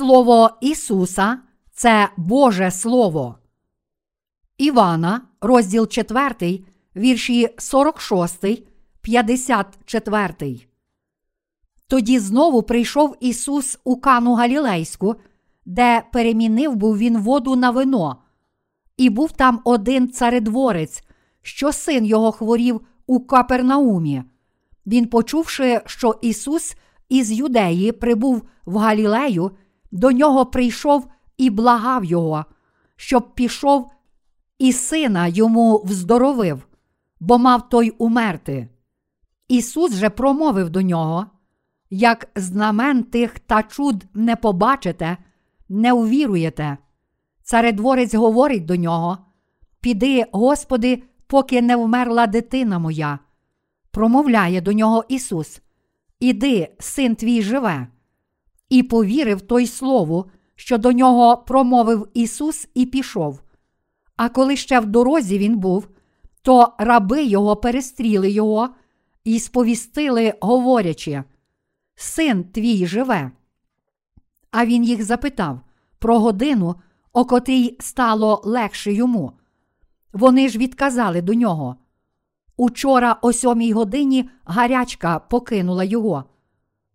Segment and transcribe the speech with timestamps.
[0.00, 1.38] Слово Ісуса
[1.72, 3.36] це Боже Слово.
[4.58, 6.60] Івана, розділ 4,
[6.96, 8.44] вірші 46,
[9.00, 10.60] 54.
[11.86, 15.14] Тоді знову прийшов Ісус у Кану Галілейську,
[15.64, 18.16] де перемінив був він воду на вино,
[18.96, 21.02] і був там один царедворець,
[21.42, 24.22] що син його хворів у Капернаумі.
[24.86, 26.76] Він, почувши, що Ісус
[27.08, 29.50] із Юдеї прибув в Галілею,
[29.92, 32.44] до нього прийшов і благав його,
[32.96, 33.90] щоб пішов
[34.58, 36.66] і сина йому вздоровив,
[37.20, 38.68] бо мав той умерти.
[39.48, 41.26] Ісус же промовив до нього:
[41.90, 45.16] як знамен тих та чуд не побачите,
[45.68, 46.78] не увіруєте.
[47.42, 49.18] Царедворець говорить до нього:
[49.80, 53.18] Піди, Господи, поки не вмерла дитина моя.
[53.90, 55.62] Промовляє до нього Ісус:
[56.20, 57.86] Іди, син твій живе.
[58.70, 63.40] І повірив той слову, що до нього промовив Ісус, і пішов.
[64.16, 65.88] А коли ще в дорозі він був,
[66.42, 68.68] то раби його перестріли його
[69.24, 71.24] і сповістили, говорячи:
[71.94, 73.30] Син твій живе.
[74.50, 75.60] А він їх запитав
[75.98, 76.74] про годину,
[77.12, 79.32] о котрій стало легше йому.
[80.12, 81.76] Вони ж відказали до нього.
[82.56, 86.24] Учора о сьомій годині гарячка покинула його.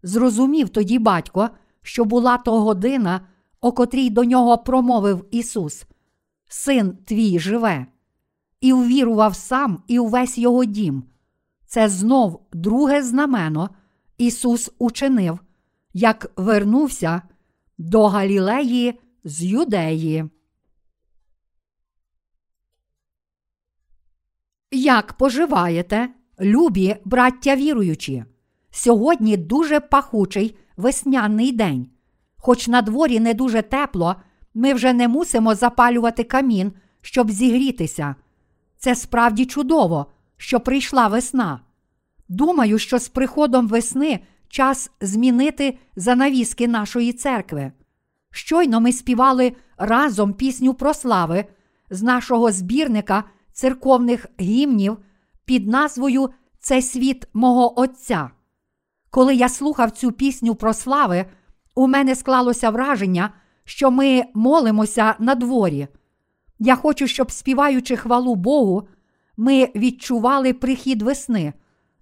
[0.04, 1.50] Зрозумів тоді батько,
[1.86, 3.28] що була то година,
[3.62, 5.86] о котрій до нього промовив Ісус:
[6.48, 7.86] Син твій живе,
[8.62, 11.04] і ввірував сам і увесь його дім.
[11.66, 13.70] Це знов друге знамено
[14.18, 15.40] Ісус учинив,
[15.94, 17.22] як вернувся
[17.78, 20.26] до Галілеї з Юдеї.
[24.72, 28.26] Як поживаєте, любі браття віруючі?
[28.72, 31.90] Сьогодні дуже пахучий весняний день.
[32.38, 34.16] Хоч на дворі не дуже тепло,
[34.54, 38.16] ми вже не мусимо запалювати камін, щоб зігрітися.
[38.78, 40.06] Це справді чудово,
[40.38, 41.60] що прийшла весна.
[42.30, 44.20] Думаю, що з приходом весни
[44.50, 47.72] час змінити занавіски нашої церкви.
[48.32, 51.46] Щойно ми співали разом пісню про слави
[51.90, 54.98] з нашого збірника церковних гімнів
[55.46, 58.30] під назвою Це світ мого Отця.
[59.16, 61.26] Коли я слухав цю пісню про слави,
[61.76, 63.30] у мене склалося враження,
[63.64, 65.88] що ми молимося на дворі.
[66.60, 68.88] Я хочу, щоб, співаючи хвалу Богу,
[69.38, 71.54] ми відчували прихід весни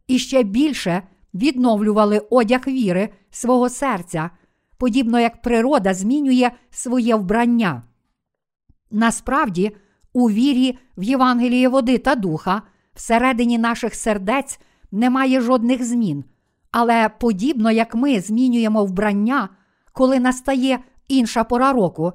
[0.07, 1.03] і ще більше
[1.33, 4.29] відновлювали одяг віри свого серця,
[4.77, 7.83] подібно як природа змінює своє вбрання.
[8.91, 9.75] Насправді,
[10.13, 12.61] у вірі в Євангеліє води та духа
[12.93, 14.59] всередині наших сердець
[14.91, 16.23] немає жодних змін,
[16.73, 19.49] але подібно як ми змінюємо вбрання,
[19.91, 22.13] коли настає інша пора року,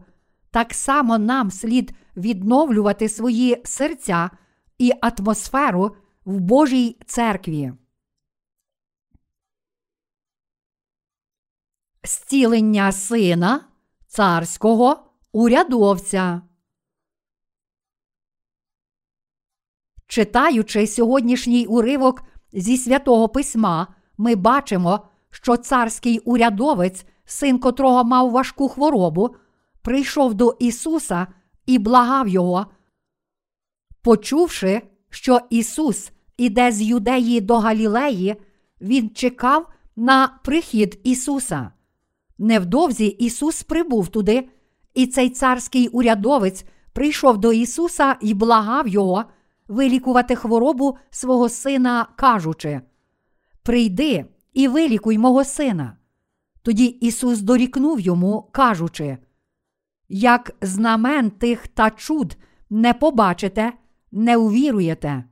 [0.50, 4.30] так само нам слід відновлювати свої серця
[4.78, 7.72] і атмосферу в Божій церкві.
[12.04, 13.60] Зцілення сина
[14.06, 16.42] царського урядовця.
[20.06, 28.68] Читаючи сьогоднішній уривок зі святого письма, ми бачимо, що царський урядовець, син котрого мав важку
[28.68, 29.34] хворобу,
[29.82, 31.26] прийшов до Ісуса
[31.66, 32.66] і благав Його.
[34.02, 38.36] Почувши, що Ісус іде з Юдеї до Галілеї,
[38.80, 41.70] Він чекав на прихід Ісуса.
[42.38, 44.48] Невдовзі Ісус прибув туди,
[44.94, 49.24] і цей царський урядовець прийшов до Ісуса і благав Його
[49.68, 52.80] вилікувати хворобу свого сина, кажучи:
[53.68, 55.96] Прийди і вилікуй мого сина.
[56.62, 59.18] Тоді Ісус дорікнув йому, кажучи:
[60.08, 62.36] Як знамен тих та чуд
[62.70, 63.72] не побачите,
[64.12, 65.24] не увіруєте.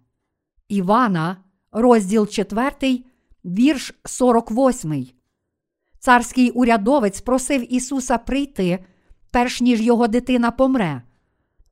[0.69, 1.37] Івана,
[1.73, 3.05] розділ 4,
[3.45, 5.07] вірш 48.
[5.99, 8.85] Царський урядовець просив Ісуса прийти,
[9.31, 11.03] перш ніж його дитина помре.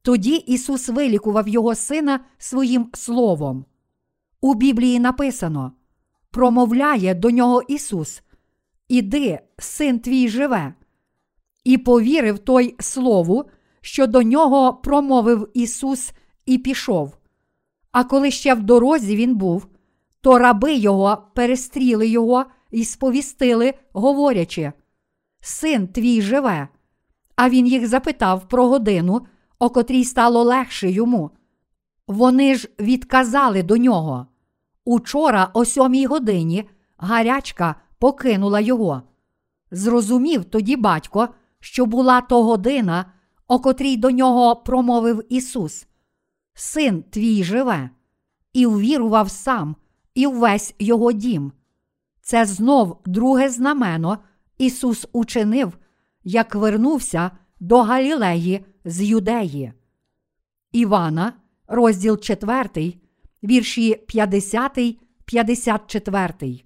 [0.02, 3.64] Тоді Ісус вилікував його сина своїм словом.
[4.40, 5.72] У Біблії написано:
[6.34, 8.22] промовляє до нього Ісус:
[8.88, 10.74] Іди, син твій живе.
[11.64, 13.44] І повірив той слову,
[13.80, 16.12] що до нього промовив Ісус
[16.46, 17.16] і пішов.
[17.92, 19.66] А коли ще в дорозі він був,
[20.20, 24.72] то раби його перестріли його і сповістили, говорячи:
[25.40, 26.68] Син твій живе.
[27.36, 29.26] А він їх запитав про годину,
[29.58, 31.30] о котрій стало легше йому.
[32.06, 34.26] Вони ж відказали до нього.
[34.84, 39.02] Учора, о сьомій годині, гарячка покинула його.
[39.70, 41.28] Зрозумів тоді батько,
[41.60, 43.12] що була то година,
[43.48, 45.86] о котрій до нього промовив Ісус:
[46.54, 47.90] Син твій живе,
[48.52, 49.76] і увірував сам,
[50.14, 51.52] і весь його дім.
[52.20, 54.18] Це знов друге знамено
[54.58, 55.78] Ісус учинив,
[56.24, 59.72] як вернувся до Галілеї з Юдеї.
[60.72, 61.32] Івана,
[61.66, 62.94] розділ 4,
[63.44, 64.78] вірші 50,
[65.24, 66.64] 54.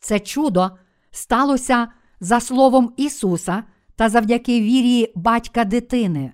[0.00, 0.70] Це чудо
[1.10, 1.88] сталося
[2.20, 3.64] за словом Ісуса
[3.96, 6.32] та завдяки вірі батька дитини.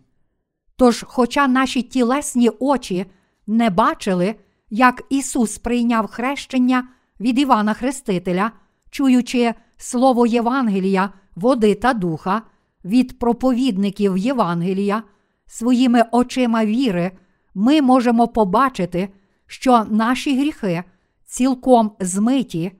[0.77, 3.07] Тож, хоча наші тілесні очі
[3.47, 4.35] не бачили,
[4.71, 6.89] як Ісус прийняв хрещення
[7.21, 8.53] від Івана Хрестителя,
[8.91, 12.43] чуючи слово Євангелія, води та духа
[12.85, 15.03] від проповідників Євангелія,
[15.47, 17.11] своїми очима віри,
[17.55, 19.08] ми можемо побачити,
[19.47, 20.85] що наші гріхи
[21.25, 22.73] цілком змиті,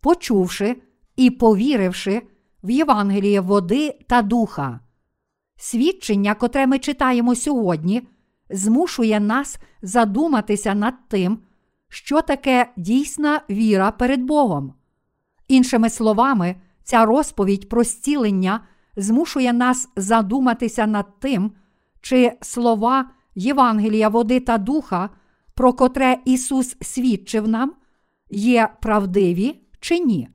[0.00, 0.76] почувши
[1.16, 2.22] і повіривши
[2.62, 4.80] в Євангеліє води та духа.
[5.56, 8.02] Свідчення, котре ми читаємо сьогодні,
[8.50, 11.38] змушує нас задуматися над тим,
[11.88, 14.74] що таке дійсна віра перед Богом.
[15.48, 18.60] Іншими словами, ця розповідь про зцілення
[18.96, 21.52] змушує нас задуматися над тим,
[22.00, 25.10] чи слова Євангелія води та духа,
[25.54, 27.72] про котре Ісус свідчив нам,
[28.30, 30.28] є правдиві чи ні.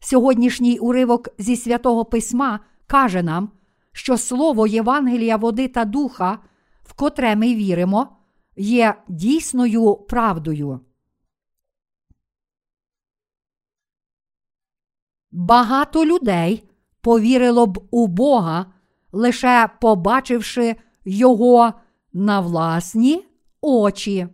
[0.00, 3.50] Сьогоднішній уривок зі святого Письма каже нам,
[3.92, 6.38] що слово Євангелія води та духа,
[6.82, 8.16] в котре ми віримо,
[8.56, 10.80] є дійсною правдою.
[15.30, 16.70] Багато людей
[17.00, 18.66] повірило б у Бога,
[19.12, 21.72] лише побачивши Його
[22.14, 23.24] на власні
[23.60, 24.28] очі.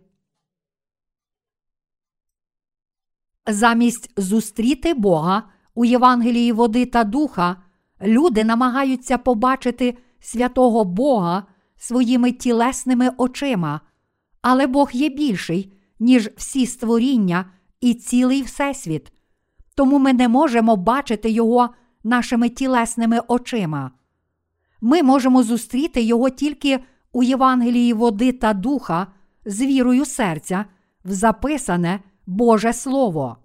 [3.47, 5.43] Замість зустріти Бога
[5.75, 7.55] у Євангелії води та духа,
[8.01, 11.43] люди намагаються побачити святого Бога
[11.77, 13.81] своїми тілесними очима,
[14.41, 17.45] але Бог є більший, ніж всі створіння
[17.81, 19.11] і цілий Всесвіт.
[19.75, 21.69] Тому ми не можемо бачити Його
[22.03, 23.91] нашими тілесними очима.
[24.81, 26.79] Ми можемо зустріти Його тільки
[27.11, 29.07] у Євангелії води та духа
[29.45, 30.65] з вірою серця,
[31.05, 33.37] в записане Боже Слово.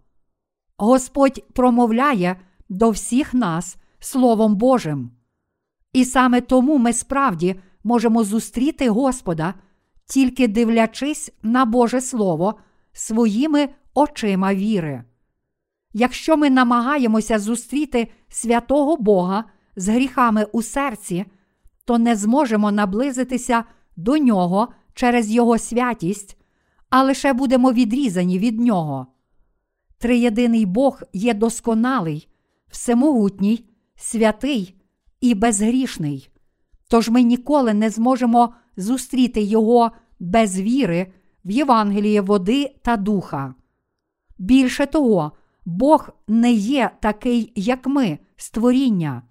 [0.76, 2.36] Господь промовляє
[2.68, 5.10] до всіх нас Словом Божим.
[5.92, 9.54] І саме тому ми справді можемо зустріти Господа,
[10.06, 12.54] тільки дивлячись на Боже Слово
[12.92, 15.04] своїми очима віри.
[15.92, 19.44] Якщо ми намагаємося зустріти святого Бога
[19.76, 21.24] з гріхами у серці,
[21.86, 23.64] то не зможемо наблизитися
[23.96, 26.36] до нього через Його святість,
[26.90, 29.06] а лише будемо відрізані від нього.
[29.98, 32.28] Триєдиний Бог є досконалий,
[32.68, 33.64] всемогутній,
[33.96, 34.74] святий
[35.20, 36.30] і безгрішний.
[36.88, 39.90] Тож ми ніколи не зможемо зустріти Його
[40.20, 41.12] без віри
[41.44, 43.54] в Євангеліє води та духа.
[44.38, 45.32] Більше того,
[45.64, 49.22] Бог не є такий, як ми, створіння.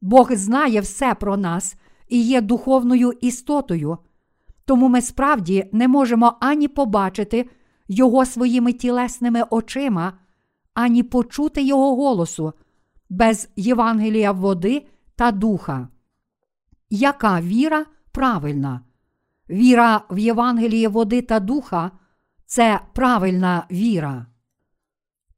[0.00, 1.76] Бог знає все про нас
[2.08, 3.98] і є духовною істотою,
[4.64, 7.48] тому ми справді не можемо ані побачити
[7.88, 10.12] Його своїми тілесними очима,
[10.74, 12.52] ані почути Його голосу
[13.10, 14.86] без Євангелія води
[15.16, 15.88] та духа.
[16.90, 18.80] Яка віра правильна?
[19.50, 21.90] Віра в Євангеліє води та духа
[22.46, 24.26] це правильна віра.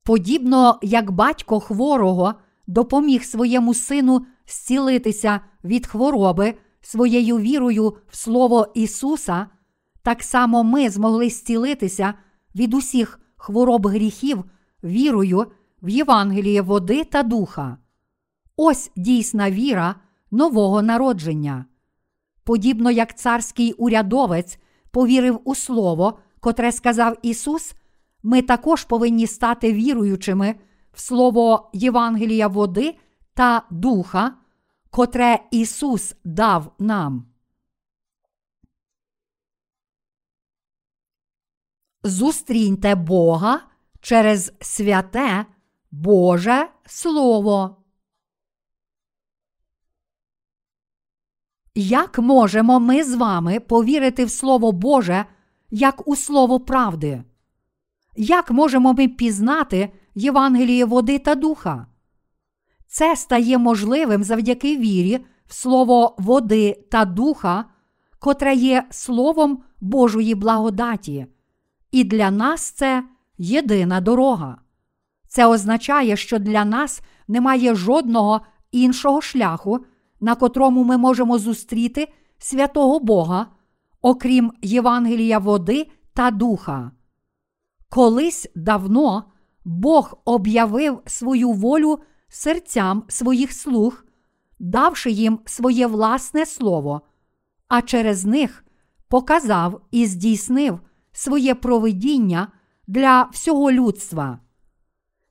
[0.02, 2.34] Подібно як батько хворого
[2.66, 9.46] допоміг своєму сину зцілитися від хвороби своєю вірою в Слово Ісуса,
[10.02, 12.14] так само ми змогли зцілитися
[12.54, 14.44] від усіх хвороб гріхів
[14.84, 15.46] вірою
[15.82, 17.76] в Євангеліє води та духа.
[18.56, 19.94] Ось дійсна віра
[20.30, 21.64] нового народження.
[22.44, 24.58] Подібно як царський урядовець
[24.90, 27.74] повірив у Слово, котре сказав Ісус,
[28.22, 30.54] ми також повинні стати віруючими
[30.92, 32.94] в Слово Євангелія води
[33.34, 34.34] та духа,
[34.90, 37.26] котре Ісус дав нам.
[42.02, 43.60] Зустріньте Бога
[44.00, 45.46] через святе
[45.90, 47.76] Боже Слово.
[51.74, 55.26] Як можемо ми з вами повірити в Слово Боже
[55.70, 57.24] як у Слово правди?
[58.16, 61.86] Як можемо ми пізнати Євангеліє води та духа?
[62.92, 67.64] Це стає можливим завдяки вірі в Слово води та духа,
[68.18, 71.26] котре є Словом Божої благодаті.
[71.90, 73.04] І для нас це
[73.38, 74.60] єдина дорога.
[75.28, 78.40] Це означає, що для нас немає жодного
[78.72, 79.78] іншого шляху,
[80.20, 83.46] на котрому ми можемо зустріти святого Бога,
[84.02, 86.90] окрім Євангелія води та духа.
[87.88, 89.24] Колись давно
[89.64, 91.98] Бог об'явив свою волю
[92.30, 94.04] серцям своїх слуг,
[94.58, 97.00] давши їм своє власне слово,
[97.68, 98.64] а через них
[99.08, 100.80] показав і здійснив
[101.12, 102.48] своє провидіння
[102.86, 104.38] для всього людства.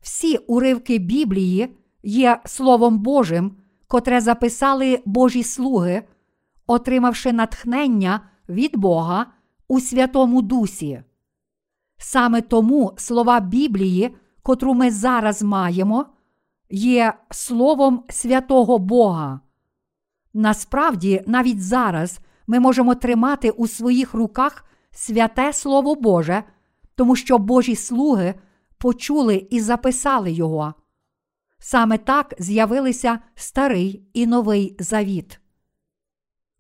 [0.01, 3.55] Всі уривки Біблії є Словом Божим,
[3.87, 6.03] котре записали Божі слуги,
[6.67, 9.25] отримавши натхнення від Бога
[9.67, 11.03] у Святому Дусі.
[11.97, 16.05] Саме тому слова Біблії, котру ми зараз маємо,
[16.69, 19.39] є Словом святого Бога.
[20.33, 26.43] Насправді, навіть зараз ми можемо тримати у своїх руках святе Слово Боже,
[26.95, 28.35] тому що Божі слуги
[28.77, 30.73] почули і записали його.
[31.59, 35.39] Саме так з'явилися старий і новий завіт.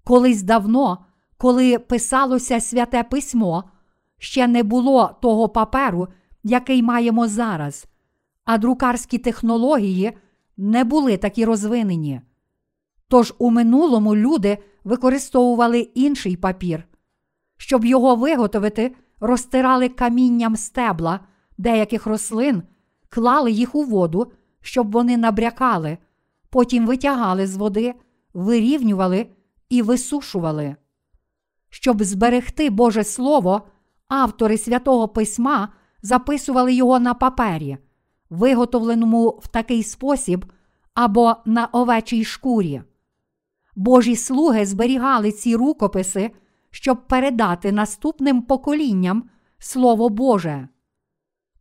[0.03, 1.05] Колись давно,
[1.37, 3.63] коли писалося святе письмо,
[4.17, 6.07] ще не було того паперу,
[6.43, 7.87] який маємо зараз,
[8.49, 10.11] а друкарські технології
[10.57, 12.21] не були такі розвинені.
[13.07, 16.83] Тож у минулому люди використовували інший папір.
[17.57, 21.19] Щоб його виготовити, розтирали камінням стебла
[21.57, 22.63] деяких рослин,
[23.09, 25.97] клали їх у воду, щоб вони набрякали,
[26.49, 27.93] потім витягали з води,
[28.33, 29.27] вирівнювали
[29.69, 30.75] і висушували.
[31.69, 33.61] Щоб зберегти Боже Слово,
[34.07, 35.69] автори святого письма
[36.01, 37.77] записували його на папері,
[38.29, 40.45] виготовленому в такий спосіб
[40.93, 42.81] або на овечій шкурі.
[43.75, 46.31] Божі слуги зберігали ці рукописи,
[46.71, 50.67] щоб передати наступним поколінням Слово Боже.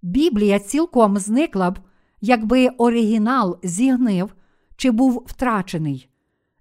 [0.02, 1.78] Біблія цілком зникла б,
[2.20, 4.34] якби оригінал зігнив
[4.76, 6.08] чи був втрачений.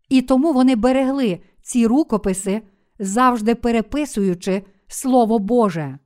[0.10, 2.62] І тому вони берегли ці рукописи,
[3.00, 6.00] завжди переписуючи Слово Боже.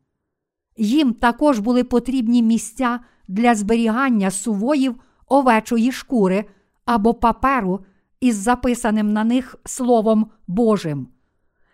[0.77, 2.99] Їм також були потрібні місця
[3.31, 4.95] для зберігання сувоїв
[5.27, 6.45] овечої шкури
[6.85, 7.79] або паперу
[8.19, 11.07] із записаним на них Словом Божим.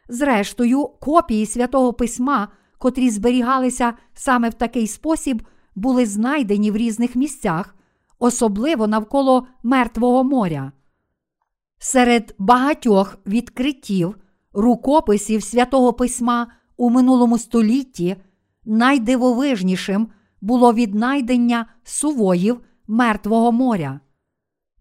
[0.10, 2.48] Зрештою, копії святого письма,
[2.78, 5.42] котрі зберігалися саме в такий спосіб,
[5.76, 7.76] були знайдені в різних місцях,
[8.20, 10.72] особливо навколо Мертвого моря.
[11.80, 14.16] Серед багатьох відкриттів
[14.54, 16.48] рукописів святого письма
[16.78, 18.16] у минулому столітті
[18.66, 20.08] найдивовижнішим
[20.42, 24.00] було віднайдення сувоїв Мертвого моря.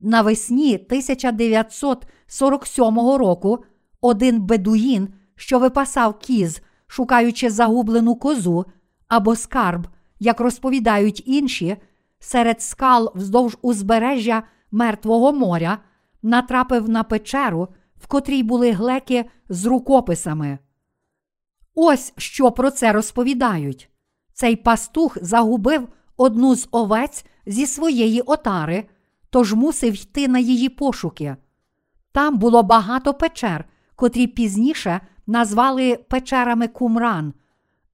[0.01, 3.65] Навесні 1947 року
[4.01, 8.65] один бедуїн, що випасав кіз, шукаючи загублену козу
[9.09, 11.77] або скарб, як розповідають інші,
[12.19, 15.79] серед скал вздовж узбережжя Мертвого моря,
[16.23, 20.59] натрапив на печеру, в котрій були глеки з рукописами.
[21.75, 23.91] Ось що про це розповідають.
[24.37, 28.85] Цей пастух загубив одну з овець зі своєї отари,
[29.31, 31.37] тож мусив йти на її пошуки.
[32.13, 33.65] Там було багато печер,
[33.95, 37.35] котрі пізніше назвали печерами кумран,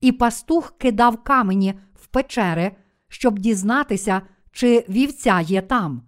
[0.01, 2.73] і пастух кидав камені в печери,
[3.09, 4.23] щоб дізнатися,
[4.53, 6.03] чи вівця є там.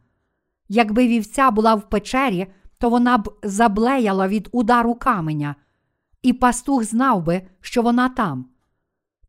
[0.69, 2.47] Якби вівця була в печері,
[2.79, 5.55] то вона б заблеяла від удару каменя,
[6.23, 8.54] і пастух знав би, що вона там.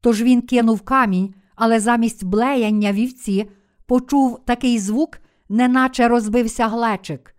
[0.06, 3.50] Тож він кинув камінь, але замість блеяння вівці
[3.86, 5.18] почув такий звук,
[5.50, 7.36] неначе розбився глечик.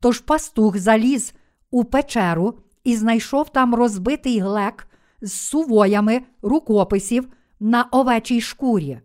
[0.00, 1.34] Тож пастух заліз
[1.70, 4.88] у печеру і знайшов там розбитий глек
[5.22, 7.28] з сувоями рукописів
[7.60, 9.00] на овечій шкурі.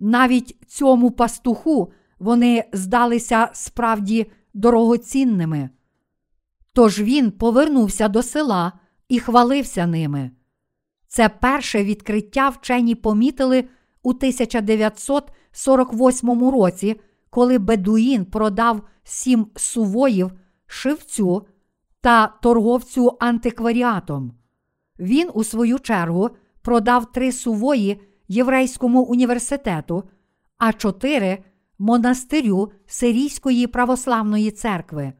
[0.00, 5.70] Навіть цьому пастуху вони здалися справді дорогоцінними.
[6.72, 8.72] Тож він повернувся до села
[9.08, 10.30] і хвалився ними.
[11.12, 13.64] Це перше відкриття вчені помітили
[14.02, 17.00] у 1948 році,
[17.30, 20.32] коли Бедуїн продав сім сувоїв
[20.66, 21.46] шивцю
[22.00, 24.32] та торговцю антикваріатом.
[24.98, 26.30] Він, у свою чергу,
[26.62, 30.04] продав три сувої Єврейському університету,
[30.58, 31.38] а чотири
[31.78, 35.12] монастирю Сирійської православної церкви.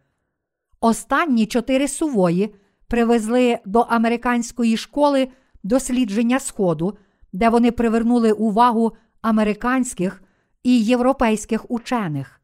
[0.81, 2.55] Останні чотири сувої
[2.87, 5.29] привезли до американської школи
[5.63, 6.99] дослідження Сходу,
[7.33, 10.23] де вони привернули увагу американських
[10.63, 12.41] і європейських учених.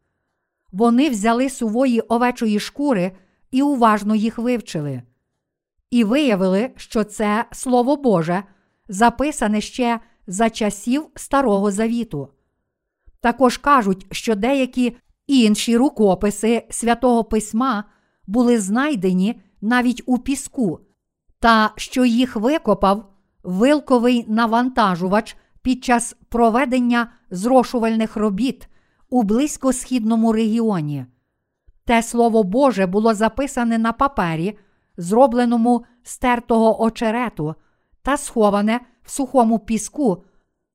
[0.73, 3.13] Вони взяли сувої овечої шкури
[3.51, 5.03] і уважно їх вивчили.
[5.91, 8.43] І виявили, що це Слово Боже
[8.89, 12.29] записане ще за часів Старого Завіту.
[13.21, 14.97] Також кажуть, що деякі
[15.27, 17.85] Інші рукописи святого письма
[18.27, 20.81] були знайдені навіть у піску,
[21.47, 23.13] та що їх викопав
[23.43, 28.69] вилковий навантажувач під час проведення зрошувальних робіт
[29.11, 31.07] у близькосхідному регіоні.
[31.85, 34.59] Те слово Боже було записане на папері,
[34.97, 37.55] зробленому з тертого очерету,
[38.03, 40.25] та сховане в сухому піску,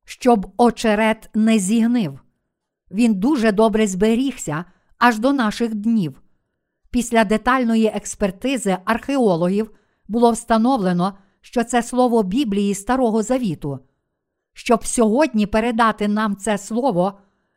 [0.06, 2.20] щоб очерет не зігнив.
[2.92, 4.66] Він дуже добре зберігся
[4.98, 6.22] аж до наших днів.
[6.92, 9.72] Після детальної експертизи археологів
[10.12, 13.80] було встановлено, що це слово Біблії Старого Завіту.
[14.54, 17.14] Щоб сьогодні передати нам це слово,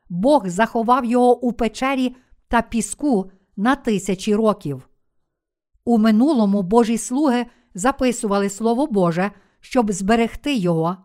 [0.08, 2.16] Бог заховав його у печері
[2.49, 4.88] та піску на тисячі років.
[5.84, 9.30] У минулому Божі слуги записували Слово Боже,
[9.61, 10.96] щоб зберегти його,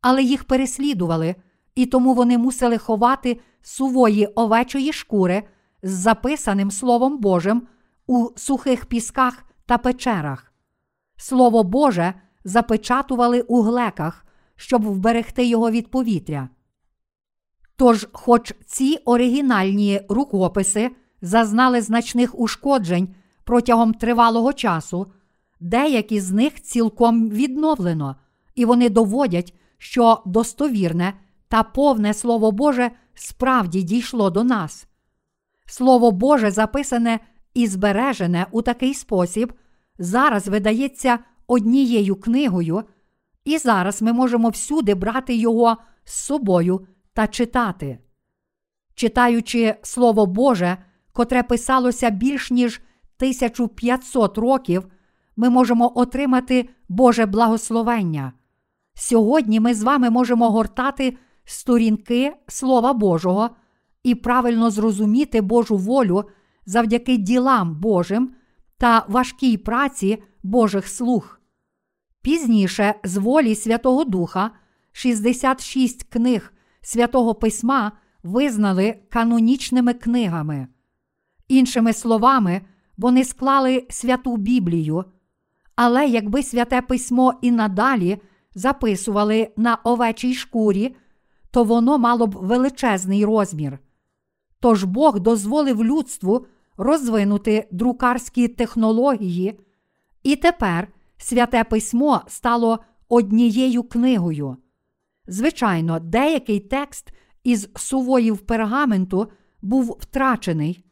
[0.00, 1.34] але їх переслідували,
[1.74, 5.42] і тому вони мусили ховати сувої овечої шкури
[5.82, 7.62] з записаним Словом Божим
[8.06, 10.55] у сухих пісках та печерах.
[11.16, 16.48] Слово Боже запечатували у глеках, щоб вберегти його від повітря.
[17.76, 20.90] Тож, хоч ці оригінальні рукописи
[21.22, 25.06] зазнали значних ушкоджень протягом тривалого часу,
[25.60, 28.16] деякі з них цілком відновлено,
[28.54, 31.14] і вони доводять, що достовірне
[31.48, 34.86] та повне Слово Боже справді дійшло до нас.
[35.66, 37.20] Слово Боже записане
[37.54, 39.52] і збережене у такий спосіб,
[39.98, 42.82] зараз видається однією книгою,
[43.44, 47.98] і зараз ми можемо всюди брати його з собою та читати.
[48.94, 50.76] Читаючи Слово Боже,
[51.12, 52.80] котре писалося більш ніж
[53.18, 54.86] 1500 років,
[55.36, 58.32] ми можемо отримати Боже благословення.
[58.94, 63.50] Сьогодні ми з вами можемо гортати сторінки Слова Божого
[64.02, 66.24] і правильно зрозуміти Божу волю
[66.66, 68.34] завдяки ділам Божим
[68.78, 71.40] та важкій праці Божих слуг.
[72.22, 74.50] Пізніше, з волі Святого Духа,
[74.92, 80.68] 66 книг Святого Письма визнали канонічними книгами.
[81.48, 82.60] Іншими словами,
[82.96, 85.04] вони склали святу Біблію.
[85.76, 88.18] Але якби святе письмо і надалі
[88.54, 90.96] записували на овечій шкурі,
[91.50, 93.78] то воно мало б величезний розмір.
[94.60, 99.60] Тож Бог дозволив людству розвинути друкарські технології,
[100.22, 104.56] і тепер святе письмо стало однією книгою.
[105.26, 107.12] Звичайно, деякий текст
[107.44, 109.30] із сувоїв пергаменту
[109.62, 110.84] був втрачений,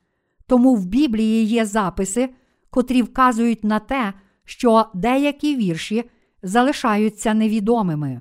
[0.47, 2.35] тому в Біблії є записи,
[2.71, 4.13] котрі вказують на те,
[4.45, 6.05] що деякі вірші
[6.43, 8.21] залишаються невідомими.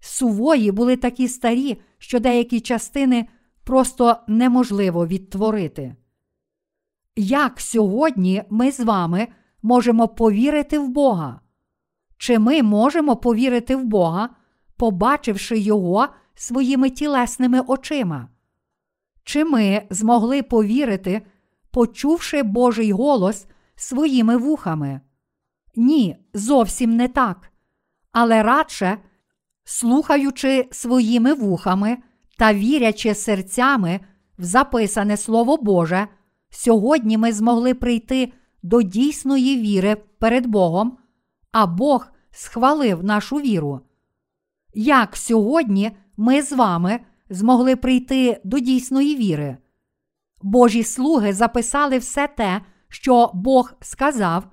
[0.00, 3.26] Сувої були такі старі, що деякі частини
[3.64, 5.96] просто неможливо відтворити.
[7.16, 9.28] Як сьогодні ми з вами
[9.62, 11.40] можемо повірити в Бога?
[12.18, 14.28] Чи ми можемо повірити в Бога,
[14.76, 18.28] побачивши Його своїми тілесними очима?
[19.24, 21.22] Чи ми змогли повірити,
[21.70, 25.00] почувши Божий голос своїми вухами?
[25.76, 27.52] Ні, зовсім не так.
[28.12, 28.98] Але радше,
[29.64, 31.98] слухаючи своїми вухами
[32.38, 34.00] та вірячи серцями
[34.38, 36.08] в записане Слово Боже,
[36.56, 40.98] сьогодні ми змогли прийти до дійсної віри перед Богом,
[41.52, 43.80] а Бог схвалив нашу віру.
[44.74, 49.56] Як сьогодні ми з вами змогли прийти до дійсної віри?
[50.42, 54.46] Божі слуги записали все те, що Бог сказав,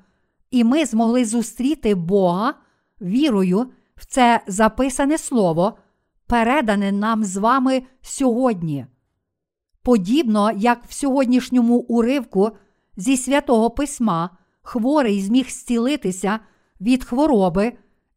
[0.51, 2.53] і ми змогли зустріти Бога
[3.01, 5.77] вірою в це записане слово,
[6.27, 8.85] передане нам з вами сьогодні.
[9.83, 12.51] Подібно як в сьогоднішньому уривку
[12.97, 14.29] зі святого письма
[14.61, 16.39] хворий зміг зцілитися
[16.81, 17.73] від хвороби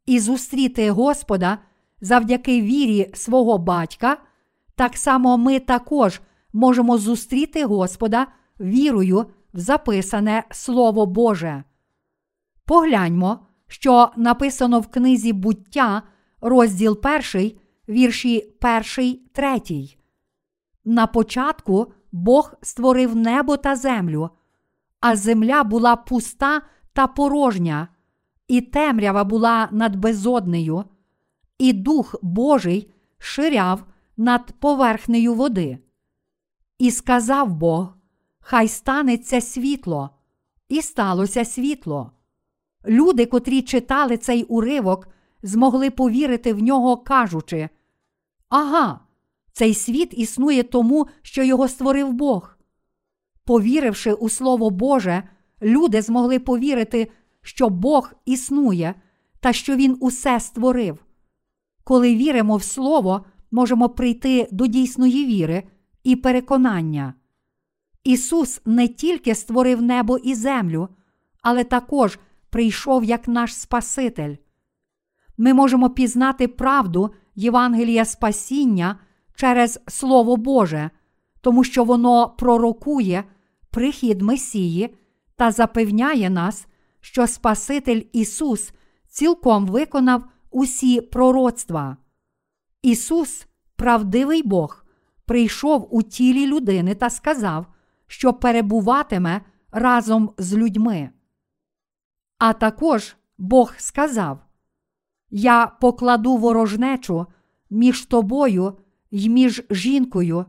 [0.07, 1.59] і зустріти Господа
[2.01, 4.17] завдяки вірі свого батька,
[4.75, 6.21] так само ми також
[6.53, 8.27] можемо зустріти Господа
[8.61, 11.65] вірою в записане Слово Боже.
[12.65, 16.03] Погляньмо, що написано в книзі буття,
[16.41, 17.01] розділ
[17.35, 17.53] 1,
[17.89, 18.55] вірші
[18.97, 19.97] 1, 3.
[20.89, 24.31] На початку Бог створив небо та землю,
[25.01, 27.89] а земля була пуста та порожня,
[28.49, 30.85] і темрява була над безоднею,
[31.59, 33.85] і Дух Божий ширяв
[34.17, 35.79] над поверхнею води.
[36.79, 37.97] І сказав Бог:
[38.41, 40.11] Хай станеться світло,
[40.69, 42.11] і сталося світло.
[42.87, 45.09] Люди, котрі читали цей уривок,
[45.43, 47.69] змогли повірити в нього, кажучи:
[48.49, 49.06] Ага,
[49.57, 52.57] цей світ існує тому, що його створив Бог.
[53.45, 55.23] Повіривши у Слово Боже,
[55.63, 57.11] люди змогли повірити,
[57.43, 58.95] що Бог існує
[59.41, 61.05] та що Він усе створив.
[61.85, 65.63] Коли віримо в Слово, можемо прийти до дійсної віри
[66.05, 67.15] і переконання.
[68.05, 70.89] Ісус не тільки створив небо і землю,
[71.43, 72.19] але також
[72.51, 74.37] прийшов як наш Спаситель.
[75.39, 78.99] Ми можемо пізнати правду Євангелія Спасіння
[79.37, 80.91] через Слово Боже,
[81.41, 83.25] тому що воно пророкує
[83.71, 84.97] прихід Месії
[85.37, 86.67] та запевняє нас,
[87.01, 88.73] що Спаситель Ісус
[89.09, 91.97] цілком виконав усі пророцтва.
[92.83, 93.47] Ісус,
[93.77, 94.85] правдивий Бог,
[95.25, 97.67] прийшов у тілі людини та сказав,
[98.07, 99.41] що перебуватиме
[99.73, 101.11] разом з людьми.
[102.39, 104.39] А також Бог сказав:
[105.31, 107.27] Я покладу ворожнечу
[107.71, 108.79] між тобою
[109.11, 110.45] й між жінкою,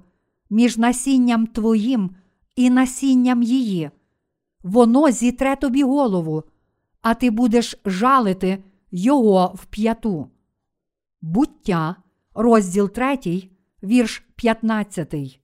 [0.50, 2.16] між насінням твоїм
[2.56, 3.92] і насінням її.
[4.64, 6.44] Воно зітре тобі голову,
[7.02, 10.30] а ти будеш жалити його в п'яту.
[11.22, 11.96] Буття,
[12.34, 13.50] розділ 3,
[13.84, 15.40] вірш 15.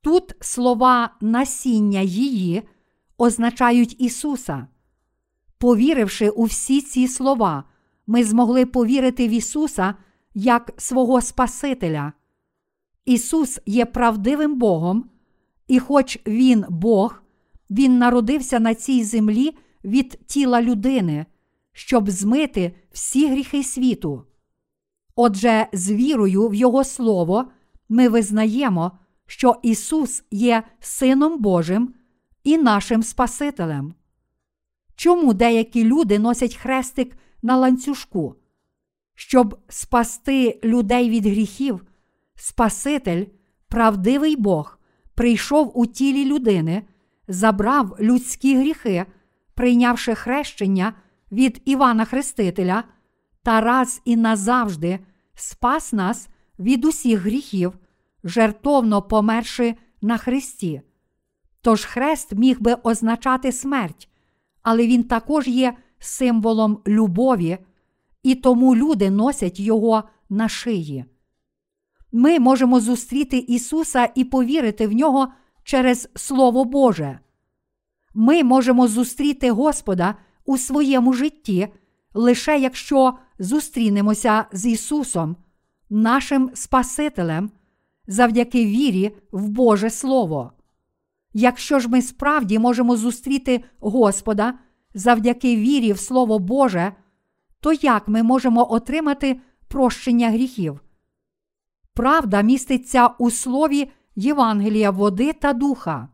[0.00, 2.62] Тут слова насіння її
[3.18, 4.66] означають Ісуса.
[5.58, 7.64] Повіривши у всі ці слова,
[8.06, 9.94] ми змогли повірити в Ісуса
[10.34, 12.12] як свого Спасителя.
[13.04, 15.10] Ісус є правдивим Богом,
[15.68, 17.22] і хоч Він Бог,
[17.70, 21.26] Він народився на цій землі від тіла людини,
[21.72, 24.24] щоб змити всі гріхи світу.
[25.16, 27.44] Отже, з вірою в Його Слово
[27.88, 28.92] ми визнаємо,
[29.26, 31.94] що Ісус є Сином Божим
[32.44, 33.94] і нашим Спасителем.
[34.96, 38.36] Чому деякі люди носять хрестик на ланцюжку?
[39.14, 41.84] Щоб спасти людей від гріхів,
[42.36, 43.26] Спаситель,
[43.68, 44.78] правдивий Бог,
[45.14, 46.82] прийшов у тілі людини,
[47.28, 49.06] забрав людські гріхи,
[49.54, 50.94] прийнявши хрещення
[51.32, 52.84] від Івана Хрестителя
[53.42, 54.98] та раз і назавжди
[55.34, 57.78] спас нас від усіх гріхів,
[58.24, 60.82] жертовно померши на Христі.
[61.60, 64.08] Тож хрест міг би означати смерть,
[64.62, 67.58] але він також є символом любові,
[68.24, 71.04] і тому люди носять його на шиї.
[72.12, 75.28] Ми можемо зустріти Ісуса і повірити в нього
[75.64, 77.18] через Слово Боже.
[78.14, 81.68] Ми можемо зустріти Господа у своєму житті,
[82.14, 85.36] лише якщо зустрінемося з Ісусом,
[85.90, 87.50] нашим Спасителем,
[88.06, 90.52] завдяки вірі в Боже Слово.
[91.34, 94.54] Якщо ж ми справді можемо зустріти Господа
[94.94, 96.92] завдяки вірі в Слово Боже,
[97.64, 100.80] то як ми можемо отримати прощення гріхів?
[101.94, 106.08] Правда міститься у слові Євангелія води та духа.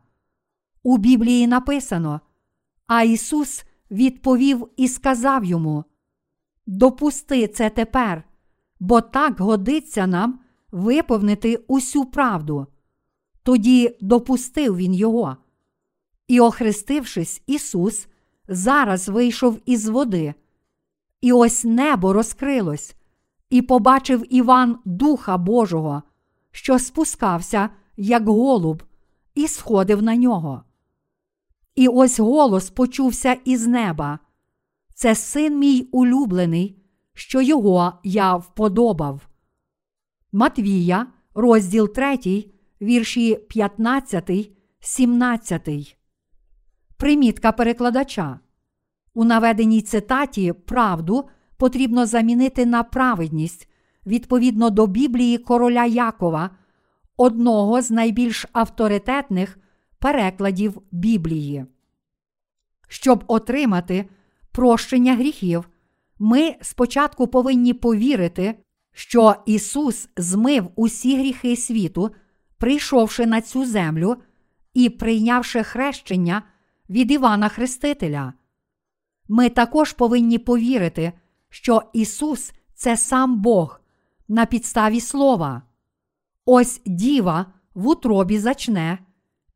[0.83, 2.21] У Біблії написано,
[2.87, 5.83] а Ісус відповів і сказав йому:
[6.67, 8.23] Допусти це тепер,
[8.79, 10.39] бо так годиться нам
[10.71, 12.67] виповнити усю правду.
[13.43, 15.37] Тоді допустив він його.
[16.27, 18.07] І, охрестившись, Ісус
[18.47, 20.33] зараз вийшов із води.
[21.21, 22.95] І ось небо розкрилось,
[23.49, 26.03] і побачив Іван Духа Божого,
[26.51, 28.83] що спускався, як голуб,
[29.35, 30.63] і сходив на нього.
[31.75, 34.19] І ось голос почувся із неба.
[34.95, 36.81] Це син мій улюблений,
[37.13, 39.27] що його я вподобав.
[40.31, 42.45] Матвія, розділ 3,
[42.81, 45.97] вірші 15, 17.
[46.97, 48.39] Примітка перекладача.
[49.13, 53.67] У наведеній цитаті правду потрібно замінити на праведність
[54.05, 56.49] відповідно до Біблії короля Якова,
[57.17, 59.59] одного з найбільш авторитетних
[59.99, 61.65] перекладів Біблії.
[62.87, 64.09] Щоб отримати
[64.51, 65.69] прощення гріхів,
[66.19, 68.55] ми спочатку повинні повірити,
[68.93, 72.11] що Ісус змив усі гріхи світу,
[72.57, 74.15] прийшовши на цю землю
[74.73, 76.43] і прийнявши хрещення
[76.89, 78.33] від Івана Хрестителя.
[79.33, 81.11] Ми також повинні повірити,
[81.49, 83.81] що Ісус це сам Бог
[84.27, 85.61] на підставі Слова.
[86.45, 88.97] Ось діва в утробі зачне,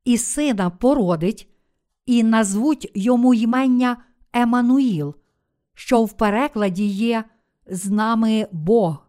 [0.05, 1.49] і сина породить,
[2.05, 3.97] і назвуть йому ймення
[4.33, 5.15] Емануїл,
[5.73, 7.23] що в перекладі є
[7.67, 9.07] з нами Бог.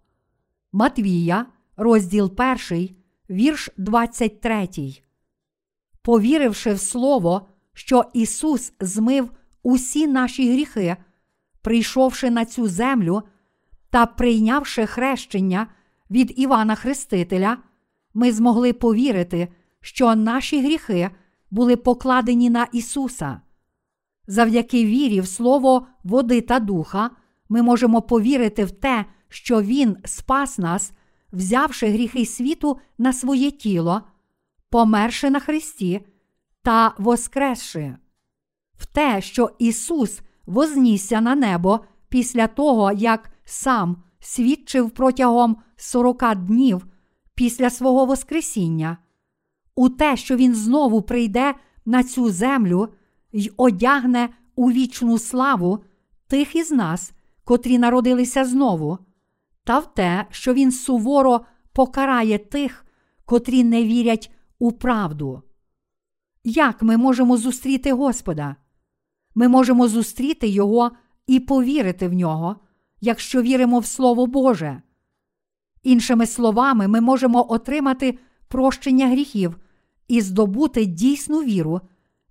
[0.72, 2.32] Матвія, розділ
[2.70, 2.88] 1,
[3.30, 4.68] вірш 23.
[6.02, 9.30] Повіривши в Слово, що Ісус змив
[9.66, 10.96] усі наші гріхи,
[11.62, 13.22] прийшовши на цю землю
[13.90, 15.66] та прийнявши хрещення
[16.10, 17.58] від Івана Хрестителя,
[18.14, 19.48] ми змогли повірити,
[19.80, 21.10] що наші гріхи
[21.50, 23.40] були покладені на Ісуса.
[24.26, 27.10] Завдяки вірі в Слово води та духа
[27.48, 30.92] ми можемо повірити в те, що Він спас нас,
[31.32, 34.02] взявши гріхи світу на своє тіло,
[34.70, 36.06] померши на Христі
[36.62, 37.96] та воскресши,
[38.78, 46.86] в те, що Ісус вознісся на небо після того, як сам свідчив протягом 40 днів
[47.34, 48.98] після свого Воскресіння,
[49.74, 51.54] у те, що Він знову прийде
[51.86, 52.88] на цю землю
[53.32, 55.78] й одягне у вічну славу
[56.28, 57.12] тих із нас,
[57.44, 58.98] котрі народилися знову,
[59.64, 61.40] та в те, що Він суворо
[61.72, 62.86] покарає тих,
[63.24, 65.42] котрі не вірять у правду.
[66.44, 68.56] Як ми можемо зустріти Господа?
[69.38, 70.90] Ми можемо зустріти Його
[71.26, 72.56] і повірити в нього,
[73.00, 74.82] якщо віримо в Слово Боже.
[75.82, 78.18] Іншими словами, ми можемо отримати
[78.48, 79.56] прощення гріхів
[80.08, 81.80] і здобути дійсну віру,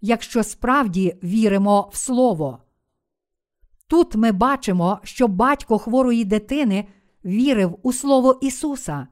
[0.01, 2.59] якщо справді віримо в Слово.
[3.87, 6.87] Тут ми бачимо, що батько хворої дитини
[7.25, 9.07] вірив у Слово Ісуса,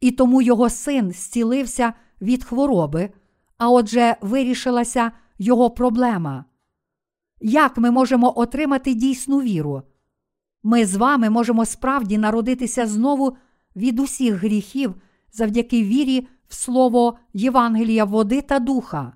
[0.00, 3.10] і тому його син зцілився від хвороби,
[3.58, 6.44] а отже, вирішилася його проблема.
[7.42, 9.82] Як ми можемо отримати дійсну віру?
[10.62, 13.36] Ми з вами можемо справді народитися знову
[13.76, 14.94] від усіх гріхів
[15.32, 19.12] завдяки вірі в слово Євангелія води та духа.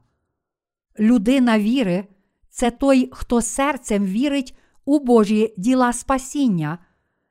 [0.99, 2.07] Людина віри
[2.51, 6.79] це той, хто серцем вірить у Божі діла спасіння,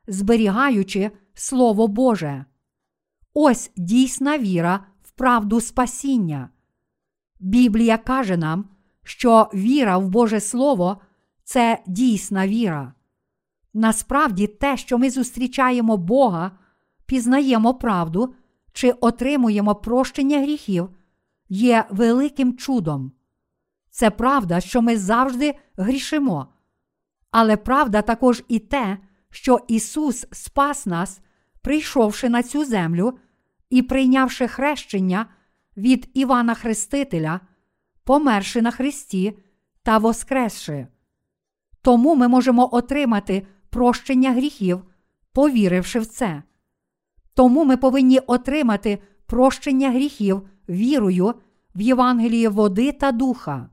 [0.08, 2.46] зберігаючи Слово Боже.
[3.34, 6.50] Ось дійсна віра в правду спасіння.
[7.40, 8.75] Біблія каже нам,
[9.06, 10.98] що віра в Боже Слово
[11.44, 12.94] це дійсна віра.
[13.74, 16.52] Насправді, те, що ми зустрічаємо Бога,
[17.06, 18.36] пізнаємо правду
[18.74, 20.90] чи отримуємо прощення гріхів,
[21.50, 23.12] є великим чудом.
[23.90, 26.48] Це правда, що ми завжди грішимо.
[27.32, 28.98] Але правда також і те,
[29.30, 31.20] що Ісус спас нас,
[31.62, 33.18] прийшовши на цю землю
[33.70, 35.26] і прийнявши хрещення
[35.78, 37.40] від Івана Хрестителя,
[38.06, 39.38] померши на Христі
[39.84, 40.88] та воскресши.
[41.82, 44.84] Тому ми можемо отримати прощення гріхів,
[45.34, 46.44] повіривши в це.
[47.34, 51.34] Тому ми повинні отримати прощення гріхів вірою
[51.76, 53.70] в Євангеліє води та духа.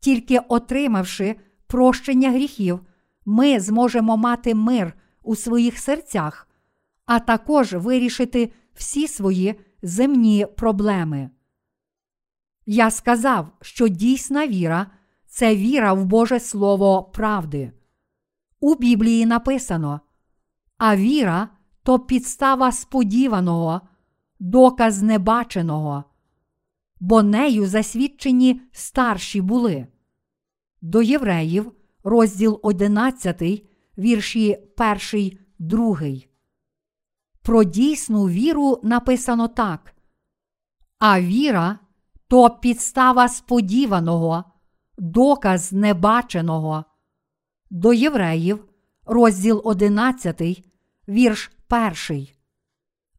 [0.00, 2.80] Тільки отримавши прощення гріхів,
[3.24, 6.48] ми зможемо мати мир у своїх серцях,
[7.06, 11.30] а також вирішити всі свої земні проблеми.
[12.70, 14.86] Я сказав, що дійсна віра
[15.26, 17.72] це віра в Боже Слово правди.
[18.60, 20.00] У Біблії написано,
[20.78, 21.48] а віра
[21.82, 23.80] то підстава сподіваного,
[24.40, 26.04] доказ небаченого,
[27.00, 29.86] бо нею засвідчені старші були.
[30.80, 31.72] До євреїв,
[32.04, 33.42] розділ 11,
[33.98, 34.58] вірші
[35.12, 36.00] 1, 2.
[37.42, 39.94] Про дійсну віру написано так.
[40.98, 41.78] А віра
[42.28, 44.44] то підстава сподіваного,
[44.98, 46.84] доказ небаченого.
[47.70, 48.64] До євреїв,
[49.06, 50.42] розділ 11,
[51.08, 51.50] вірш
[52.08, 52.26] 1.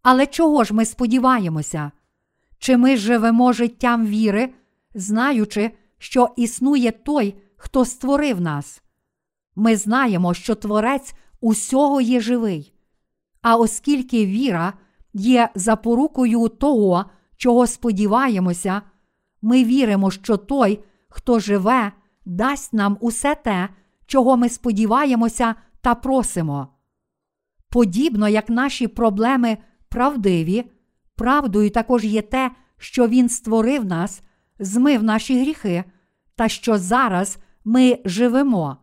[0.01, 1.91] Але чого ж ми сподіваємося?
[2.59, 4.53] Чи ми живемо життям віри,
[4.93, 8.81] знаючи, що існує той, хто створив нас?
[9.55, 12.73] Ми знаємо, що Творець усього є живий.
[13.41, 14.73] А оскільки віра
[15.13, 17.05] є запорукою того,
[17.37, 18.81] чого сподіваємося,
[19.41, 21.91] ми віримо, що той, хто живе,
[22.25, 23.69] дасть нам усе те,
[24.05, 26.67] чого ми сподіваємося та просимо.
[27.69, 29.57] Подібно як наші проблеми
[29.89, 30.71] правдиві,
[31.15, 34.21] правдою також є те, що Він створив нас,
[34.59, 35.83] змив наші гріхи,
[36.35, 38.77] та що зараз ми живемо.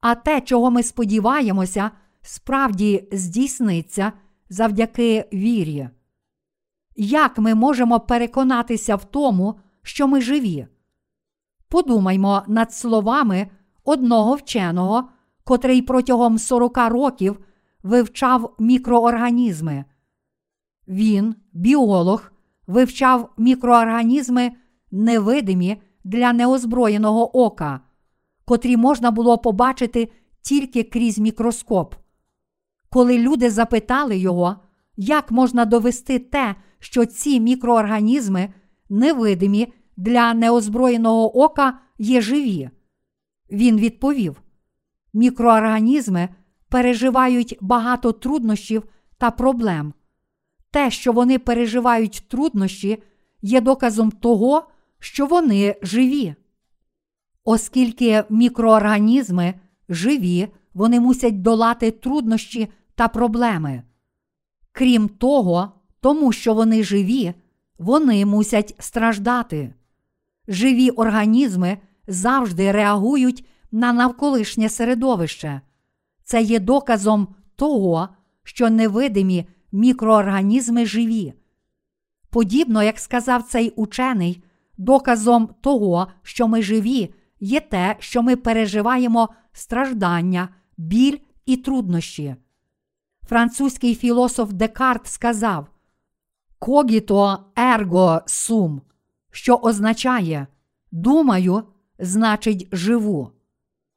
[0.00, 1.90] А те, чого ми сподіваємося,
[2.22, 4.12] справді здійсниться
[4.48, 5.88] завдяки вірі.
[6.96, 10.66] Як ми можемо переконатися в тому, що ми живі?
[11.68, 13.50] Подумаймо над словами
[13.84, 15.08] одного вченого,
[15.44, 17.38] котрий протягом 40 років
[17.82, 19.84] вивчав мікроорганізми.
[20.88, 22.32] Він, біолог,
[22.66, 24.52] вивчав мікроорганізми
[24.90, 27.80] невидимі для неозброєного ока,
[28.44, 31.94] котрі можна було побачити тільки крізь мікроскоп.
[32.90, 34.56] Коли люди запитали його,
[34.96, 38.54] як можна довести те, що ці мікроорганізми
[38.92, 42.70] невидимі для неозброєного ока є живі,
[43.50, 44.42] він відповів:
[45.12, 46.28] мікроорганізми
[46.68, 48.82] переживають багато труднощів
[49.18, 49.94] та проблем.
[50.70, 53.02] Те, що вони переживають труднощі,
[53.42, 56.34] є доказом того, що вони живі.
[57.44, 59.54] Оскільки мікроорганізми
[59.88, 63.82] живі, вони мусять долати труднощі та проблеми.
[64.72, 67.34] Крім того, тому що вони живі,
[67.82, 69.74] вони мусять страждати.
[70.48, 75.60] Живі організми завжди реагують на навколишнє середовище.
[76.24, 78.08] Це є доказом того,
[78.42, 81.32] що невидимі мікроорганізми живі.
[82.30, 84.44] Подібно, як сказав цей учений,
[84.78, 92.36] доказом того, що ми живі, є те, що ми переживаємо страждання, біль і труднощі.
[93.28, 95.66] Французький філософ Декарт сказав
[96.62, 98.82] Когіто ерго сум,
[99.30, 100.46] що означає
[100.92, 101.62] думаю,
[101.98, 103.30] значить живу.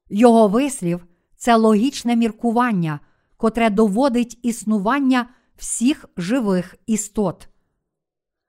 [0.10, 3.00] Його вислів це логічне міркування,
[3.38, 7.50] котре доводить існування всіх живих істот.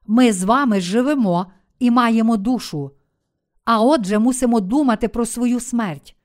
[0.06, 1.46] Ми з вами живемо
[1.78, 2.90] і маємо душу,
[3.64, 6.16] а отже, мусимо думати про свою смерть.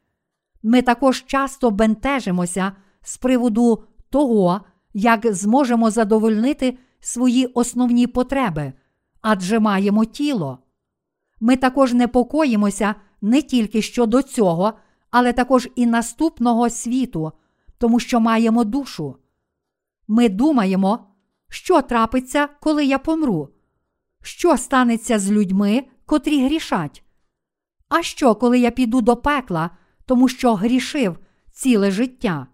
[0.64, 4.62] Ми також часто бентежимося з приводу того,
[4.94, 8.74] як зможемо задовольнити свої основні потреби,
[9.22, 10.60] адже маємо тіло.
[11.40, 14.74] Ми також непокоїмося не тільки щодо цього,
[15.12, 17.32] але також і наступного світу,
[17.78, 19.16] тому що маємо душу.
[20.08, 21.08] Ми думаємо,
[21.50, 23.50] що трапиться, коли я помру,
[24.24, 27.04] що станеться з людьми, котрі грішать.
[27.90, 29.70] А що, коли я піду до пекла,
[30.06, 31.18] тому що грішив
[31.52, 32.48] ціле життя?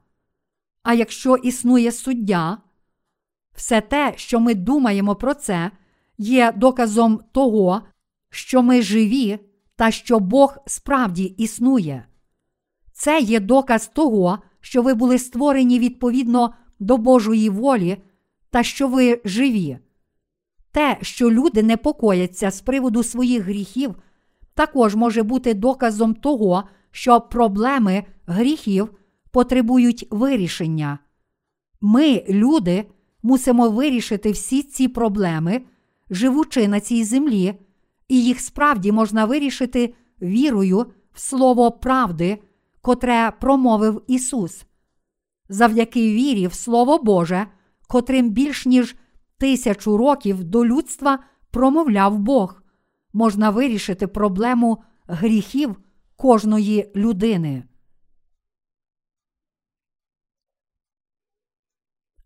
[0.84, 2.58] А якщо існує суддя,
[3.58, 5.72] все те, що ми думаємо про це,
[6.18, 7.82] є доказом того,
[8.30, 9.40] що ми живі
[9.76, 12.06] та що Бог справді існує.
[12.94, 17.98] Це є доказ того, що ви були створені відповідно до Божої волі
[18.50, 19.78] та що ви живі.
[20.72, 23.96] Те, що люди непокояться з приводу своїх гріхів,
[24.54, 28.90] також може бути доказом того, що проблеми гріхів
[29.32, 31.00] потребують вирішення.
[31.82, 32.86] Ми, люди,
[33.28, 35.62] мусимо вирішити всі ці проблеми,
[36.10, 37.54] живучи на цій землі,
[38.08, 42.38] і їх справді можна вирішити вірою в слово правди,
[42.82, 44.66] котре промовив Ісус.
[45.50, 47.48] Завдяки вірі в Слово Боже,
[47.88, 48.96] котрим більш ніж
[49.38, 51.20] тисячу років до людства
[51.52, 52.62] промовляв Бог,
[53.14, 55.76] можна вирішити проблему гріхів
[56.16, 57.64] кожної людини.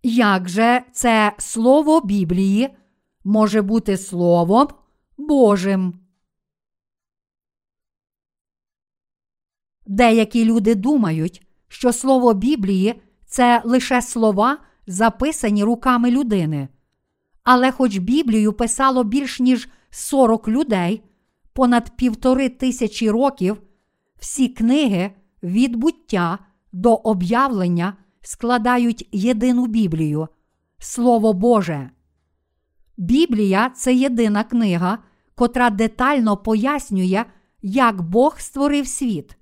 [0.04, 2.70] Як же це слово Біблії
[3.24, 4.68] може бути Словом
[5.18, 5.94] Божим?
[9.86, 16.68] Деякі люди думають, що слово Біблії це лише слова, записані руками людини.
[17.44, 21.04] Але хоч Біблію писало більш ніж 40 людей,
[21.54, 23.62] понад півтори тисячі років,
[24.20, 25.12] всі книги
[25.44, 26.40] від буття
[26.72, 30.28] до об'явлення складають єдину Біблію
[30.80, 31.90] Слово Боже.
[32.98, 34.98] Біблія це єдина книга,
[35.36, 37.26] котра детально пояснює,
[37.62, 39.38] як Бог створив світ.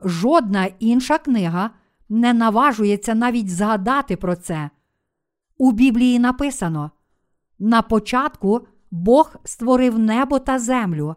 [0.00, 1.70] Жодна інша книга
[2.08, 4.70] не наважується навіть згадати про це.
[5.58, 6.90] У Біблії написано:
[7.58, 11.16] на початку Бог створив небо та землю,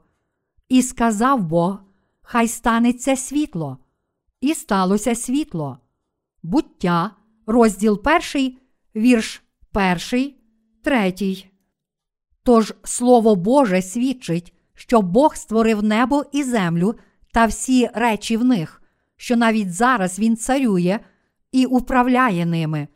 [0.69, 1.79] і сказав Бог:
[2.21, 3.77] Хай станеться світло,
[4.41, 5.79] і сталося світло.
[6.45, 7.11] Буття,
[7.47, 8.57] розділ перший,
[8.95, 10.35] вірш перший,
[10.83, 11.49] третій.
[12.43, 16.95] Тож Слово Боже свідчить, що Бог створив небо і землю
[17.33, 18.81] та всі речі в них,
[19.17, 20.99] що навіть зараз Він царює
[21.51, 22.87] і управляє ними.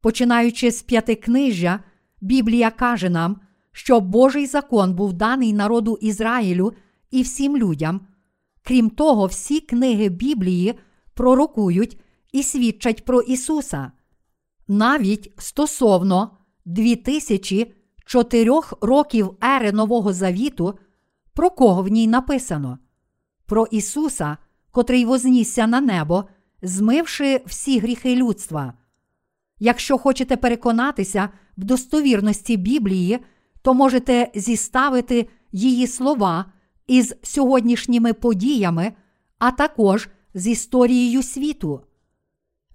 [0.00, 1.80] Починаючи з п'ятикнижжя,
[2.20, 3.40] Біблія каже нам,
[3.72, 6.72] що Божий закон був даний народу Ізраїлю
[7.10, 8.00] і всім людям.
[8.62, 10.74] Крім того, всі книги Біблії
[11.14, 12.00] пророкують
[12.32, 13.92] і свідчать про Ісуса.
[14.68, 20.78] Навіть стосовно 2004 років ери Нового Завіту,
[21.34, 22.78] про кого в ній написано?
[23.46, 24.36] Про Ісуса,
[24.70, 26.24] котрий вознісся на небо,
[26.62, 28.74] змивши всі гріхи людства.
[29.58, 33.18] Якщо хочете переконатися в достовірності Біблії,
[33.62, 36.44] то можете зіставити її слова
[36.86, 38.92] із сьогоднішніми подіями,
[39.38, 41.80] а також з історією світу.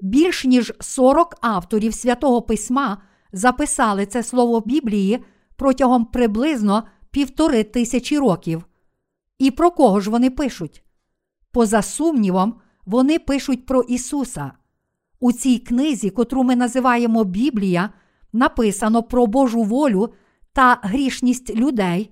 [0.02, 5.24] Більш ніж 40 авторів святого письма записали це слово Біблії
[5.56, 8.66] протягом приблизно півтори тисячі років.
[9.39, 10.84] І про кого ж вони пишуть?
[11.52, 14.52] Поза сумнівом, вони пишуть про Ісуса.
[15.20, 17.89] У цій книзі, котру ми називаємо Біблія,
[18.34, 20.14] написано про Божу волю
[20.54, 22.12] та грішність людей,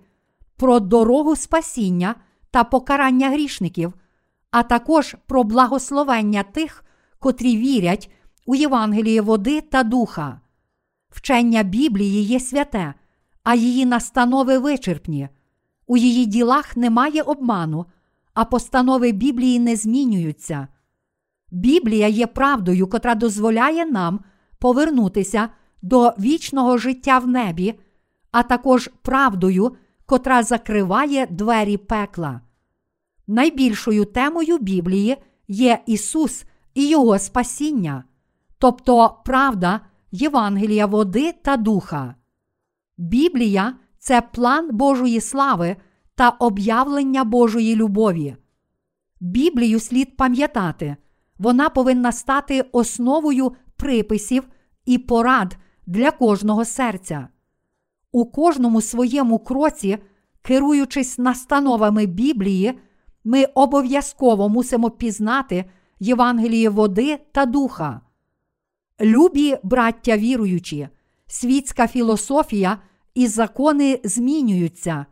[0.57, 2.15] про дорогу спасіння
[2.51, 3.93] та покарання грішників,
[4.51, 6.83] а також про благословення тих,
[7.23, 8.11] котрі вірять
[8.45, 10.41] у Євангеліє води та духа.
[11.09, 12.93] Вчення Біблії є святе,
[13.43, 15.29] а її настанови вичерпні.
[15.87, 17.85] У її ділах немає обману,
[18.33, 20.67] а постанови Біблії не змінюються.
[21.51, 24.19] Біблія є правдою, котра дозволяє нам
[24.59, 25.49] повернутися
[25.81, 27.73] до вічного життя в небі,
[28.31, 32.41] а також правдою, котра закриває двері пекла.
[33.27, 35.17] Найбільшою темою Біблії
[35.47, 38.03] є Ісус і Його спасіння,
[38.57, 39.79] тобто правда
[40.11, 42.15] Євангелія води та духа.
[42.97, 45.75] Біблія це план Божої слави
[46.15, 48.35] та об'явлення Божої любові.
[49.19, 50.95] Біблію слід пам'ятати,
[51.37, 54.43] вона повинна стати основою приписів
[54.85, 55.57] і порад
[55.87, 57.27] для кожного серця.
[58.11, 59.97] У кожному своєму кроці,
[60.41, 62.79] керуючись настановами Біблії,
[63.23, 65.65] ми обов'язково мусимо пізнати
[65.99, 68.01] Євангеліє води та духа.
[69.01, 70.87] Любі браття віруючі,
[71.27, 72.77] світська філософія
[73.13, 75.05] і закони змінюються.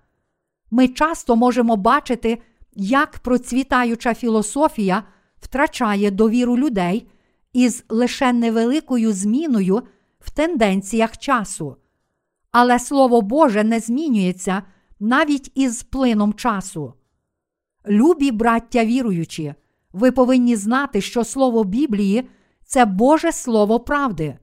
[0.71, 2.41] Ми часто можемо бачити,
[2.75, 5.03] як процвітаюча філософія
[5.39, 7.07] втрачає довіру людей
[7.53, 9.83] із лише невеликою зміною
[10.19, 11.77] в тенденціях часу.
[12.51, 14.63] Але Слово Боже не змінюється
[14.99, 16.93] навіть із плином часу.
[17.87, 19.53] Любі браття віруючі,
[19.93, 22.29] ви повинні знати, що Слово Біблії
[22.65, 24.37] це Боже Слово правди.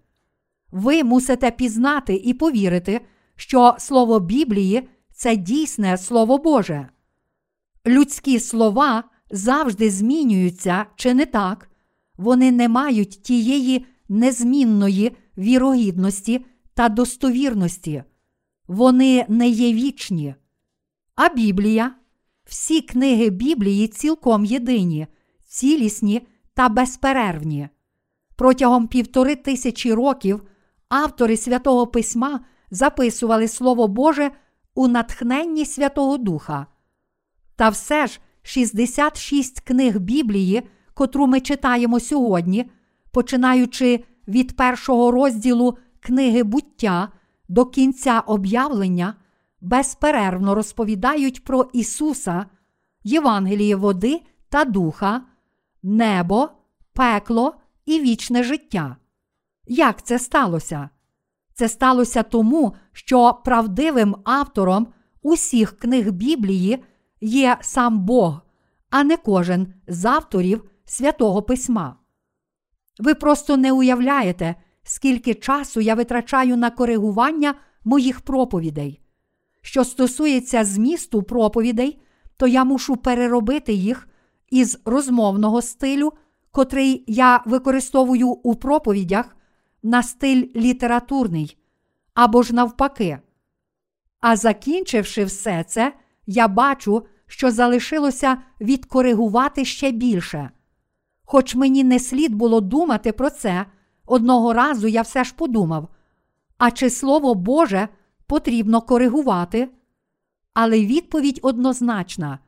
[0.71, 3.01] Ви мусите пізнати і повірити,
[3.37, 6.89] що Слово Біблії це дійсне Слово Боже.
[7.87, 11.71] Людські слова завжди змінюються, чи не так?
[12.17, 18.03] Вони не мають тієї незмінної вірогідності та достовірності.
[18.69, 20.35] Вони не є вічні.
[21.15, 21.95] А Біблія,
[22.45, 25.07] всі книги Біблії цілком єдині,
[25.59, 27.69] цілісні та безперервні.
[28.37, 30.43] Протягом півтори тисячі років
[30.89, 32.41] автори святого Письма
[32.71, 34.31] записували Слово Боже
[34.75, 36.67] у натхненні Святого Духа.
[37.57, 40.63] Та все ж 66 книг Біблії,
[40.95, 42.71] котру ми читаємо сьогодні,
[43.11, 47.09] починаючи від першого розділу книги буття
[47.49, 49.15] до кінця об'явлення,
[49.61, 52.47] безперервно розповідають про Ісуса,
[53.05, 55.23] Євангеліє води та духа,
[55.89, 56.49] небо,
[56.93, 57.55] пекло
[57.87, 58.97] і вічне життя.
[59.67, 60.89] Як це сталося?
[61.55, 64.87] Це сталося тому, що правдивим автором
[65.23, 66.85] усіх книг Біблії
[67.21, 68.41] є сам Бог,
[68.91, 71.97] а не кожен з авторів святого Письма.
[72.99, 79.01] Ви просто не уявляєте, скільки часу я витрачаю на коригування моїх проповідей.
[79.63, 82.03] Що стосується змісту проповідей,
[82.37, 84.08] то я мушу переробити їх
[84.51, 86.13] із розмовного стилю,
[86.51, 89.37] котрий я використовую у проповідях,
[89.83, 91.57] на стиль літературний
[92.15, 93.19] або ж навпаки.
[94.21, 95.93] А закінчивши все це,
[96.27, 100.51] я бачу, що залишилося відкоригувати ще більше.
[101.25, 103.67] Хоч мені не слід було думати про це,
[104.07, 105.89] одного разу я все ж подумав:
[106.59, 107.89] а чи слово Боже
[108.27, 109.69] потрібно коригувати?
[110.55, 112.39] Але відповідь однозначна: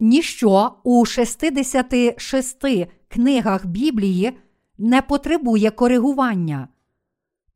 [0.00, 2.64] ніщо у 66
[3.08, 4.38] книгах Біблії
[4.78, 6.68] не потребує коригування.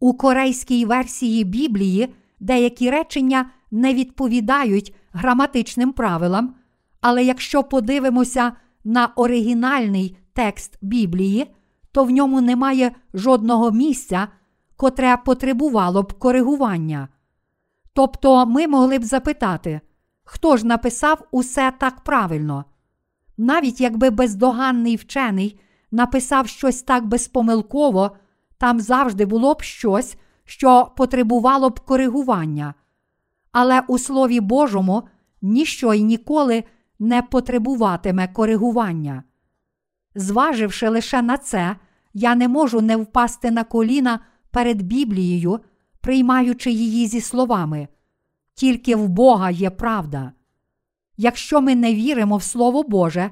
[0.00, 6.54] У корейській версії Біблії деякі речення не відповідають граматичним правилам,
[7.00, 8.52] але якщо подивимося
[8.84, 11.46] на оригінальний текст Біблії,
[11.92, 14.28] то в ньому немає жодного місця,
[14.76, 17.08] котре потребувало б коригування.
[17.92, 19.80] Тобто ми могли б запитати,
[20.32, 22.64] хто ж написав усе так правильно?
[23.38, 25.60] Навіть якби бездоганний вчений
[25.90, 28.16] написав щось так безпомилково,
[28.58, 32.74] там завжди було б щось, що потребувало б коригування.
[33.52, 35.02] Але у Слові Божому
[35.42, 36.64] ніщо й ніколи
[36.98, 39.22] не потребуватиме коригування.
[40.14, 41.76] Зваживши лише на це,
[42.14, 44.20] я не можу не впасти на коліна
[44.50, 45.60] перед Біблією,
[46.00, 47.88] приймаючи її зі словами.
[48.60, 50.32] Тільки в Бога є правда.
[51.16, 53.30] Якщо ми не віримо в Слово Боже,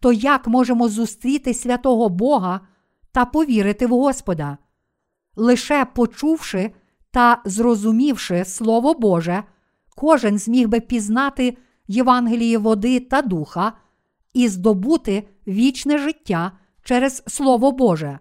[0.00, 2.60] то як можемо зустріти святого Бога
[3.12, 4.58] та повірити в Господа?
[5.36, 6.70] Лише почувши
[7.10, 9.42] та зрозумівши Слово Боже,
[9.96, 11.56] кожен зміг би пізнати
[11.88, 13.72] Євангеліє води та духа
[14.32, 16.52] і здобути вічне життя
[16.82, 18.18] через Слово Боже.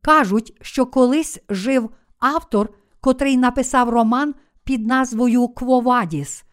[0.00, 2.68] Кажуть, що колись жив автор,
[3.00, 6.44] котрий написав роман під назвою Квовадіс.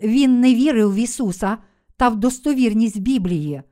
[0.00, 1.58] він не вірив в Ісуса
[1.96, 3.62] та в достовірність Біблії.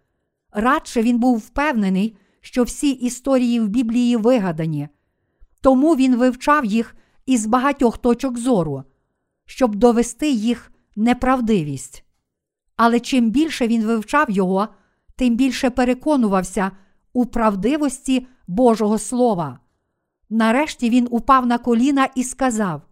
[0.52, 4.88] Радше він був впевнений, що всі історії в Біблії вигадані,
[5.60, 6.96] тому він вивчав їх
[7.26, 8.84] із багатьох точок зору,
[9.46, 12.04] щоб довести їх неправдивість.
[12.76, 14.68] Але чим більше він вивчав його,
[15.16, 16.70] тим більше переконувався
[17.12, 19.58] у правдивості Божого Слова.
[20.30, 22.82] Нарешті він упав на коліна і сказав: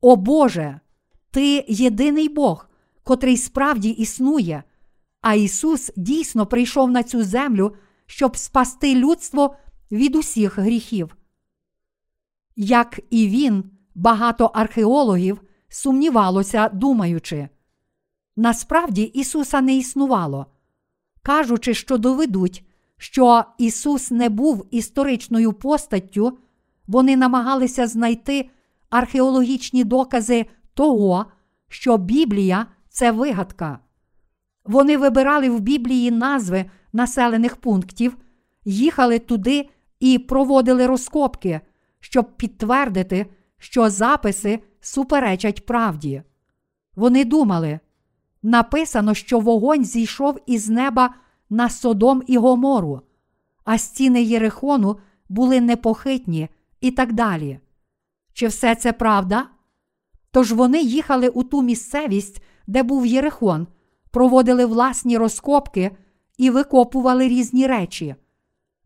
[0.00, 0.80] О Боже,
[1.30, 2.68] Ти єдиний Бог,
[3.04, 4.62] котрий справді існує,
[5.20, 7.74] а Ісус дійсно прийшов на цю землю,
[8.06, 9.56] щоб спасти людство
[9.90, 11.16] від усіх гріхів.
[12.56, 17.48] Як і він, багато археологів сумнівалося, думаючи,
[18.36, 20.46] насправді Ісуса не існувало,
[21.22, 22.64] кажучи, що доведуть,
[22.96, 26.38] що Ісус не був історичною постаттю,
[26.86, 28.50] вони намагалися знайти
[28.90, 31.26] археологічні докази того,
[31.68, 33.78] що Біблія це вигадка.
[34.64, 38.16] Вони вибирали в Біблії назви населених пунктів,
[38.64, 39.68] їхали туди
[40.00, 41.60] і проводили розкопки,
[42.00, 43.26] щоб підтвердити,
[43.58, 46.22] що записи суперечать правді.
[46.96, 47.80] Вони думали,
[48.42, 51.14] написано, що вогонь зійшов із неба
[51.50, 53.00] на Содом і Гомору,
[53.64, 56.48] а стіни Єрихону були непохитні
[56.80, 57.60] і так далі.
[58.38, 59.46] Чи все це правда?
[60.30, 63.66] Тож вони їхали у ту місцевість, де був Єрихон,
[64.10, 65.90] проводили власні розкопки
[66.36, 68.14] і викопували різні речі.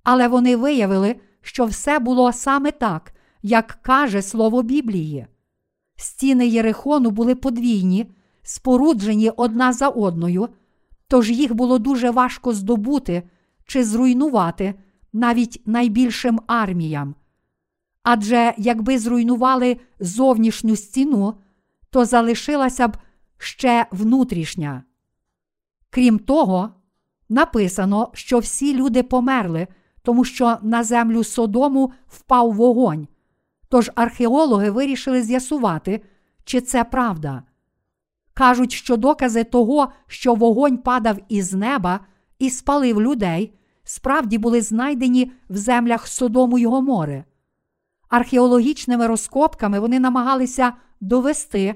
[0.02, 5.26] Але вони виявили, що все було саме так, як каже слово Біблії.
[5.96, 8.06] Стіни Єрихону були подвійні,
[8.42, 10.48] споруджені одна за одною,
[11.08, 13.22] тож їх було дуже важко здобути
[13.66, 14.74] чи зруйнувати
[15.12, 17.14] навіть найбільшим арміям.
[18.02, 21.34] Адже якби зруйнували зовнішню стіну,
[21.90, 22.96] то залишилася б
[23.38, 24.82] ще внутрішня.
[25.90, 26.70] Крім того,
[27.28, 29.66] написано, що всі люди померли,
[30.02, 33.08] тому що на землю Содому впав вогонь.
[33.68, 36.02] Тож археологи вирішили з'ясувати,
[36.44, 37.42] чи це правда.
[38.34, 42.00] Кажуть, що докази того, що вогонь падав із неба
[42.38, 47.24] і спалив людей, справді були знайдені в землях Содому й Гомори.
[48.12, 51.74] Археологічними розкопками вони намагалися довести,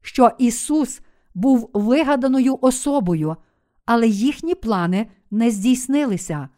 [0.00, 1.00] що Ісус
[1.34, 3.36] був вигаданою особою,
[3.84, 6.48] але їхні плани не здійснилися.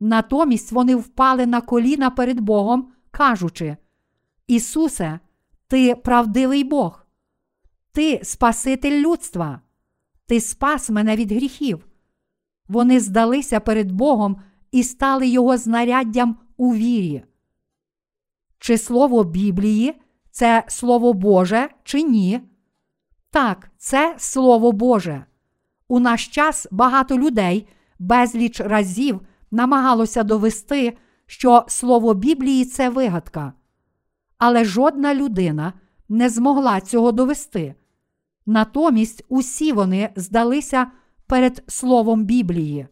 [0.00, 3.76] Натомість вони впали на коліна перед Богом, кажучи:
[4.46, 5.20] Ісусе,
[5.66, 7.06] Ти правдивий Бог,
[7.92, 9.60] Ти Спаситель людства,
[10.26, 11.86] Ти спас мене від гріхів.
[12.68, 14.36] Вони здалися перед Богом
[14.72, 17.24] і стали Його знаряддям у вірі.
[18.58, 19.94] Чи слово Біблії
[20.30, 22.40] це Слово Боже, чи ні?
[23.30, 25.24] Так, це Слово Боже.
[25.88, 30.96] У наш час багато людей безліч разів намагалося довести,
[31.26, 33.52] що Слово Біблії це вигадка.
[34.38, 35.72] Але жодна людина
[36.08, 37.74] не змогла цього довести.
[38.46, 40.86] Натомість усі вони здалися
[41.26, 42.86] перед Словом Біблії.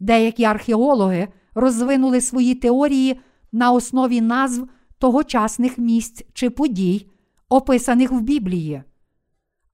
[0.00, 3.20] Деякі археологи розвинули свої теорії
[3.52, 4.68] на основі назв
[5.04, 7.06] тогочасних місць чи подій,
[7.48, 8.82] описаних в Біблії.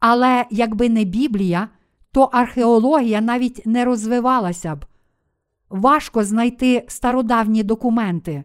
[0.00, 1.68] Але якби не Біблія,
[2.12, 4.84] то археологія навіть не розвивалася б.
[5.68, 8.44] Важко знайти стародавні документи.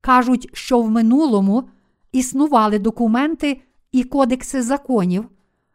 [0.00, 1.68] Кажуть, що в минулому
[2.12, 5.28] існували документи і кодекси законів,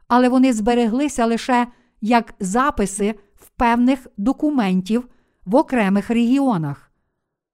[0.07, 1.67] але вони збереглися лише
[2.01, 5.07] як записи в певних документів
[5.45, 6.91] в окремих регіонах.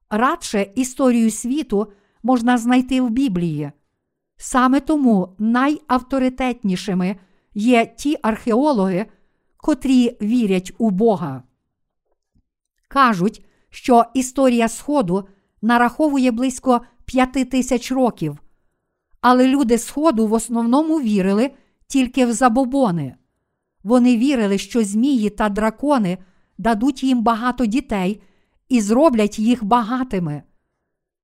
[0.09, 1.87] Радше історію світу
[2.27, 3.71] можна знайти в Біблії.
[4.37, 7.15] Саме тому найавторитетнішими
[7.53, 9.05] є ті археологи,
[9.57, 11.43] котрі вірять у Бога.
[12.87, 15.27] Кажуть, що історія Сходу
[15.61, 18.39] нараховує близько п'яти тисяч років,
[19.21, 21.51] але люди Сходу в основному вірили
[21.87, 23.15] тільки в забобони.
[23.83, 26.17] Вони вірили, що змії та дракони
[26.57, 28.21] дадуть їм багато дітей
[28.69, 30.43] і зроблять їх багатими.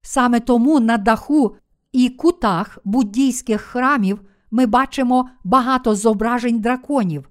[0.06, 1.56] Саме тому на даху
[1.91, 7.30] і кутах буддійських храмів ми бачимо багато зображень драконів.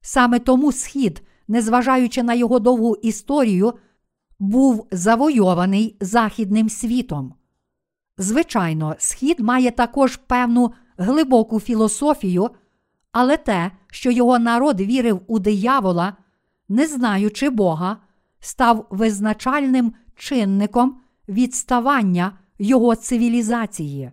[0.00, 3.72] Саме тому схід, незважаючи на його довгу історію,
[4.38, 7.34] був завойований Західним світом.
[8.18, 12.50] Звичайно, схід має також певну глибоку філософію,
[13.12, 16.16] але те, що його народ вірив у диявола,
[16.68, 17.96] не знаючи Бога,
[18.40, 24.10] став визначальним чинником відставання його цивілізації.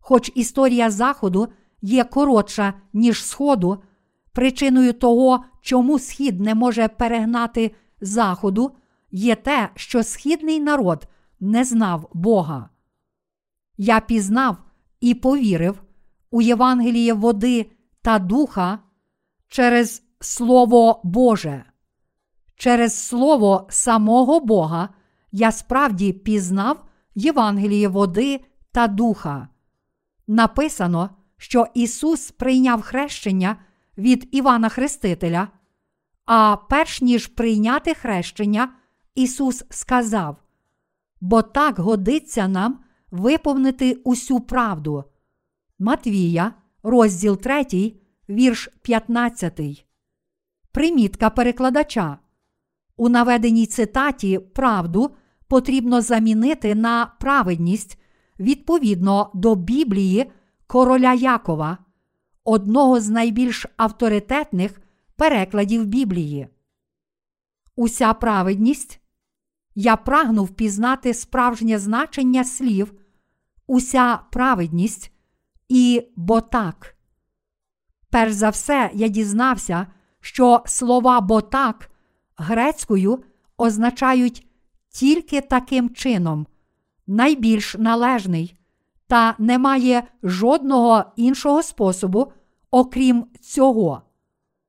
[0.00, 1.48] Хоч історія Заходу
[1.82, 3.82] є коротша, ніж Сходу,
[4.32, 8.72] Причиною того, чому схід не може перегнати заходу,
[9.10, 11.08] є те, що східний народ
[11.40, 12.70] не знав Бога.
[13.76, 14.56] Я пізнав
[15.00, 15.82] і повірив
[16.30, 17.70] у Євангеліє води
[18.02, 18.78] та духа
[19.48, 21.64] через Слово Боже.
[22.56, 24.88] Через Слово самого Бога
[25.32, 28.40] я справді пізнав Євангеліє води
[28.72, 29.48] та духа.
[30.26, 33.56] Написано, що Ісус прийняв хрещення
[33.98, 35.48] від Івана Хрестителя,
[36.26, 38.72] а перш ніж прийняти хрещення,
[39.14, 40.36] Ісус сказав:
[41.20, 45.04] Бо так годиться нам виповнити усю правду.
[45.78, 46.52] Матвія,
[46.82, 47.94] розділ 3,
[48.28, 49.86] вірш 15.
[50.72, 52.18] Примітка перекладача.
[52.96, 55.10] У наведеній цитаті правду
[55.48, 57.98] потрібно замінити на праведність
[58.38, 60.30] відповідно до Біблії
[60.66, 61.78] короля Якова,
[62.44, 64.80] одного з найбільш авторитетних
[65.16, 66.48] перекладів Біблії.
[67.76, 69.00] Уся праведність.
[69.74, 72.94] Я прагну впізнати справжнє значення слів,
[73.66, 75.12] уся праведність
[75.68, 76.96] і бо так.
[78.10, 79.86] Перш за все, я дізнався,
[80.20, 81.90] що слова бо так
[82.36, 83.24] грецькою
[83.56, 84.47] означають
[84.90, 86.46] тільки таким чином,
[87.06, 88.54] найбільш належний,
[89.06, 92.32] та немає жодного іншого способу,
[92.70, 94.02] окрім цього.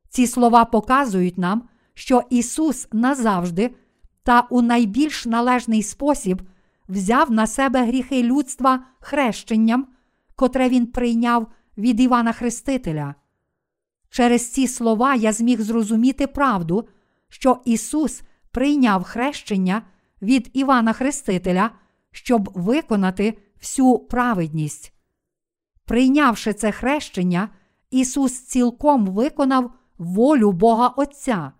[0.09, 3.75] Ці слова показують нам, що Ісус назавжди
[4.23, 6.41] та у найбільш належний спосіб
[6.89, 9.87] взяв на себе гріхи людства хрещенням,
[10.35, 11.47] котре Він прийняв
[11.77, 13.15] від Івана Хрестителя.
[14.09, 16.87] Через ці слова я зміг зрозуміти правду,
[17.29, 19.81] що Ісус прийняв хрещення
[20.21, 21.71] від Івана Хрестителя,
[22.11, 24.93] щоб виконати всю праведність.
[25.85, 27.49] Прийнявши це хрещення,
[27.91, 31.51] Ісус цілком виконав волю Бога Отця.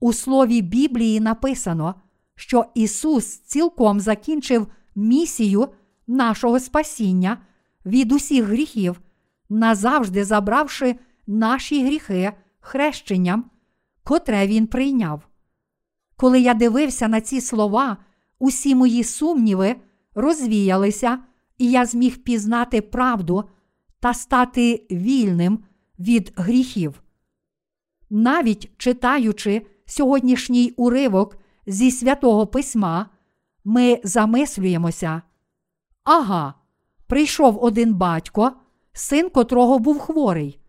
[0.00, 1.94] У слові Біблії написано,
[2.34, 5.68] що Ісус цілком закінчив місію
[6.06, 7.38] нашого спасіння
[7.86, 9.00] від усіх гріхів,
[9.48, 10.96] назавжди забравши
[11.26, 13.50] наші гріхи хрещенням,
[14.04, 15.28] котре Він прийняв.
[16.16, 17.96] Коли я дивився на ці слова,
[18.38, 19.76] усі мої сумніви
[20.14, 21.18] розвіялися,
[21.58, 23.44] і я зміг пізнати правду
[24.00, 25.64] та стати вільним
[25.98, 27.02] від гріхів.
[28.10, 31.36] Навіть читаючи сьогоднішній уривок
[31.66, 33.10] зі святого письма,
[33.64, 35.22] ми замислюємося.
[36.04, 36.54] Ага,
[37.06, 38.52] прийшов один батько,
[38.92, 40.60] син котрого був хворий.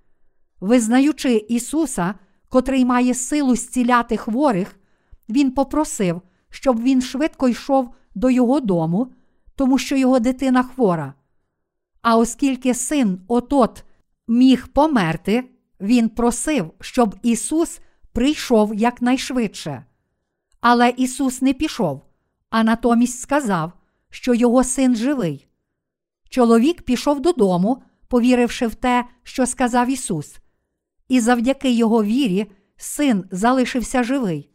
[0.60, 2.16] Визнаючи Ісуса,
[2.50, 4.76] котрий має силу зціляти хворих,
[5.30, 9.12] Він попросив, щоб він швидко йшов до його дому,
[9.56, 11.14] тому що його дитина хвора.
[12.02, 13.84] А оскільки син отот
[14.28, 15.50] міг померти,
[15.82, 17.80] він просив, щоб Ісус
[18.14, 19.86] прийшов якнайшвидше.
[20.62, 22.02] Але Ісус не пішов,
[22.50, 23.72] а натомість сказав,
[24.10, 25.48] що його син живий.
[26.30, 30.38] Чоловік пішов додому, повіривши в те, що сказав Ісус,
[31.08, 34.55] і завдяки його вірі син залишився живий.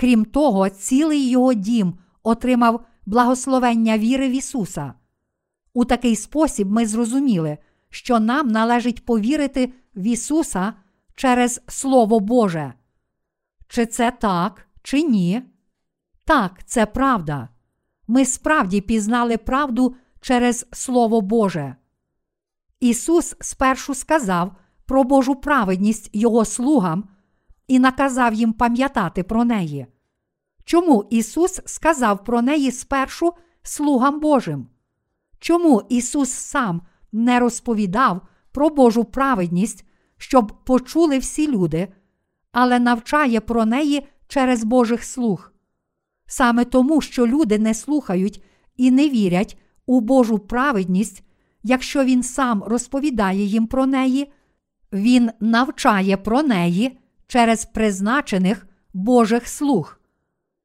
[0.00, 4.94] Крім того, цілий його дім отримав благословення віри в Ісуса.
[5.72, 7.58] У такий спосіб ми зрозуміли,
[7.90, 10.74] що нам належить повірити в Ісуса
[11.14, 12.72] через Слово Боже.
[13.68, 15.42] Чи це так, чи ні?
[16.24, 17.48] Так, це правда.
[18.08, 21.76] Ми справді пізнали правду через Слово Боже.
[22.80, 27.08] Ісус спершу сказав про Божу праведність Його слугам
[27.70, 29.86] і наказав їм пам'ятати про неї.
[30.64, 34.66] Чому Ісус сказав про неї спершу слугам Божим?
[35.38, 38.20] Чому Ісус сам не розповідав
[38.52, 39.84] про Божу праведність,
[40.16, 41.88] щоб почули всі люди,
[42.52, 45.52] але навчає про неї через Божих слуг?
[46.26, 48.44] Саме тому, що люди не слухають
[48.76, 51.24] і не вірять у Божу праведність,
[51.62, 54.32] якщо Він сам розповідає їм про неї,
[54.92, 56.99] Він навчає про неї
[57.30, 60.00] через призначених Божих слуг.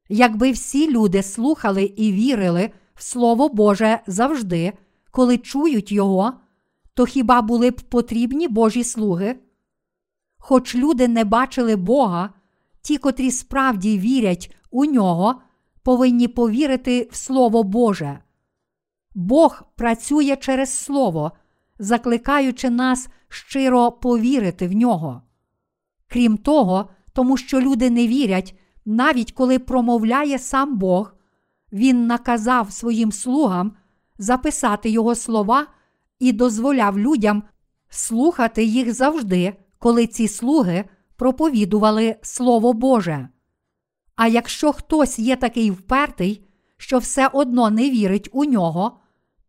[0.09, 4.73] Якби всі люди слухали і вірили в Слово Боже завжди,
[5.11, 6.33] коли чують Його,
[6.93, 9.35] то хіба були б потрібні Божі слуги?
[10.37, 12.29] Хоч люди не бачили Бога,
[12.81, 15.41] ті, котрі справді вірять у нього,
[15.83, 18.19] повинні повірити в Слово Боже.
[19.15, 21.31] Бог працює через Слово,
[21.79, 25.21] закликаючи нас щиро повірити в нього.
[26.07, 31.13] Крім того, тому що люди не вірять навіть коли промовляє сам Бог,
[31.71, 33.75] Він наказав своїм слугам
[34.17, 35.67] записати його слова
[36.19, 37.43] і дозволяв людям
[37.89, 40.85] слухати їх завжди, коли ці слуги
[41.15, 43.29] проповідували Слово Боже.
[44.15, 46.45] А якщо хтось є такий впертий,
[46.77, 48.99] що все одно не вірить у нього,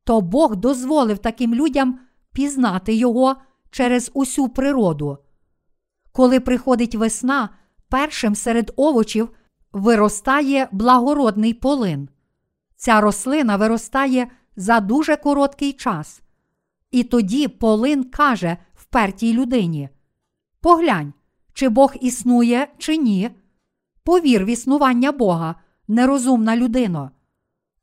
[0.05, 1.99] то Бог дозволив таким людям
[2.33, 3.37] пізнати його
[3.71, 5.19] через усю природу.
[6.17, 7.49] Коли приходить весна,
[7.89, 9.31] першим серед овочів
[9.73, 12.09] виростає благородний полин.
[12.77, 16.23] Ця рослина виростає за дуже короткий час.
[16.91, 19.89] І тоді полин каже впертій людині:
[20.61, 21.13] Поглянь,
[21.53, 23.31] чи Бог існує, чи ні.
[24.05, 25.55] Повір в існування Бога,
[25.89, 27.11] нерозумна людино.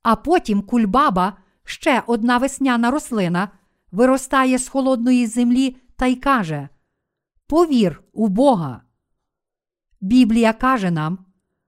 [0.04, 3.50] А потім кульбаба, ще одна весняна рослина,
[3.92, 6.70] виростає з холодної землі та й каже:
[7.48, 8.82] Повір у Бога.
[10.02, 11.26] Біблія каже нам,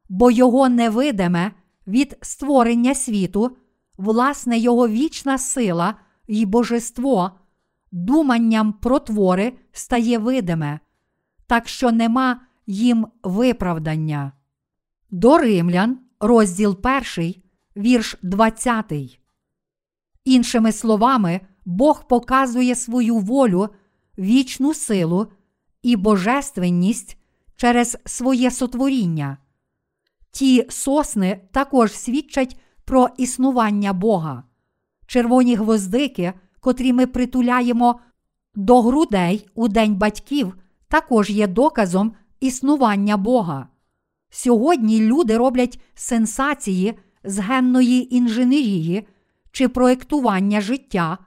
[0.10, 1.52] бо його невидиме
[1.88, 3.58] від створення світу,
[3.98, 5.96] власне, його вічна сила
[6.28, 7.32] і божество,
[7.92, 10.80] думанням про твори стає видиме,
[11.48, 14.32] так що нема їм виправдання.
[15.10, 16.80] До римлян, розділ
[17.18, 17.34] 1,
[17.78, 18.94] вірш 20.
[20.26, 23.70] Іншими словами, Бог показує свою волю,
[24.18, 25.28] вічну силу
[25.86, 27.18] і божественність
[27.56, 29.38] через своє сотворіння.
[30.32, 34.44] Ті сосни також свідчать про існування Бога.
[35.08, 38.00] Червоні гвоздики, котрі ми притуляємо
[38.56, 40.56] до грудей у День батьків,
[40.88, 43.68] також є доказом існування Бога.
[44.30, 49.08] Сьогодні люди роблять сенсації з генної інженерії
[49.52, 51.18] чи проєктування життя,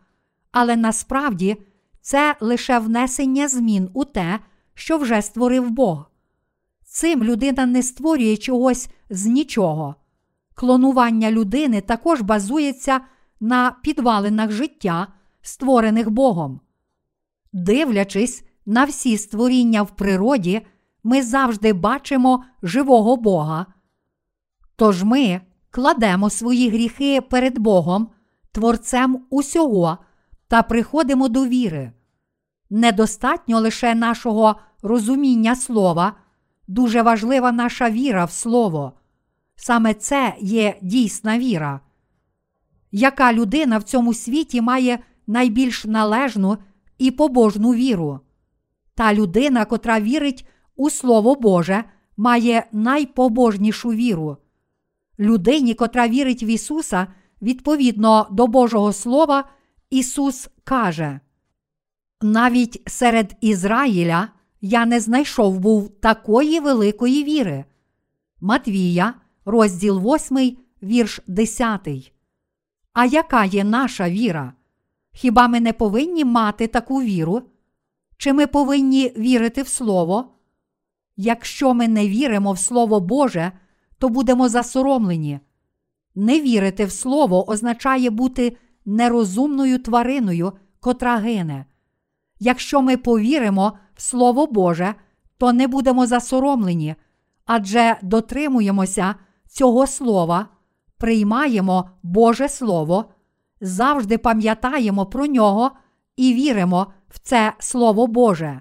[0.53, 1.57] але насправді
[2.01, 4.39] це лише внесення змін у те,
[4.79, 6.11] що вже створив Бог.
[6.85, 9.95] Цим людина не створює чогось з нічого.
[10.55, 13.01] Клонування людини також базується
[13.41, 15.07] на підвалинах життя,
[15.43, 16.61] створених Богом.
[17.53, 20.67] Дивлячись на всі створіння в природі,
[21.05, 23.67] ми завжди бачимо живого Бога.
[24.77, 28.11] Тож ми кладемо свої гріхи перед Богом,
[28.53, 29.99] Творцем усього,
[30.49, 31.93] та приходимо до віри.
[32.71, 36.13] Недостатньо лише нашого розуміння слова,
[36.69, 38.93] дуже важлива наша віра в Слово.
[39.57, 41.81] Саме це є дійсна віра.
[42.93, 46.59] Яка людина в цьому світі має найбільш належну
[46.99, 48.21] і побожну віру?
[48.95, 51.85] Та людина, котра вірить у Слово Боже,
[52.17, 54.37] має найпобожнішу віру.
[55.19, 57.07] Людині, котра вірить в Ісуса,
[57.43, 59.45] відповідно до Божого Слова,
[59.91, 61.21] Ісус каже:
[62.23, 64.29] Навіть серед Ізраїля
[64.61, 67.65] я не знайшов був такої великої віри.
[68.41, 72.13] Матвія, розділ 8, вірш 10.
[72.93, 74.53] А яка є наша віра?
[75.13, 77.43] Хіба ми не повинні мати таку віру?
[78.17, 80.35] Чи ми повинні вірити в Слово?
[81.17, 83.53] Якщо ми не віримо в Слово Боже,
[83.99, 85.41] то будемо засоромлені.
[86.15, 91.67] Не вірити в Слово означає бути нерозумною твариною, котра гине.
[92.41, 94.95] Якщо ми повіримо Слово Боже,
[95.39, 96.95] то не будемо засоромлені,
[97.47, 99.15] адже дотримуємося
[99.49, 100.47] цього слова,
[100.99, 103.05] приймаємо Боже Слово,
[103.61, 105.71] завжди пам'ятаємо про нього
[106.17, 108.61] і віримо в це Слово Боже.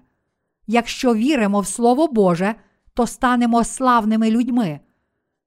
[0.68, 2.56] Якщо віримо в Слово Боже,
[2.94, 4.80] то станемо славними людьми.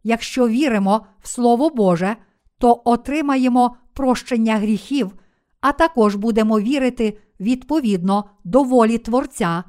[0.02, 2.16] Якщо віримо в Слово Боже,
[2.58, 5.14] то отримаємо прощення гріхів,
[5.60, 9.64] а також будемо вірити відповідно до волі Творця,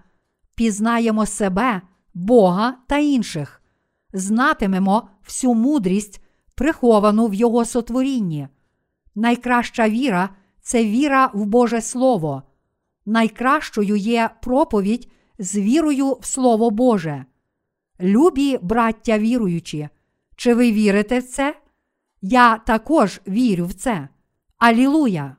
[0.61, 1.81] пізнаємо себе,
[2.13, 3.61] Бога та інших,
[4.13, 6.21] знатимемо всю мудрість,
[6.55, 8.47] приховану в Його сотворінні.
[9.15, 10.29] Найкраща віра
[10.61, 12.43] це віра в Боже Слово.
[13.05, 17.25] Найкращою є проповідь з вірою в Слово Боже.
[18.01, 19.89] Любі браття віруючі,
[20.35, 21.55] чи ви вірите в це?
[22.21, 24.07] Я також вірю в це.
[24.57, 25.35] Алілуя!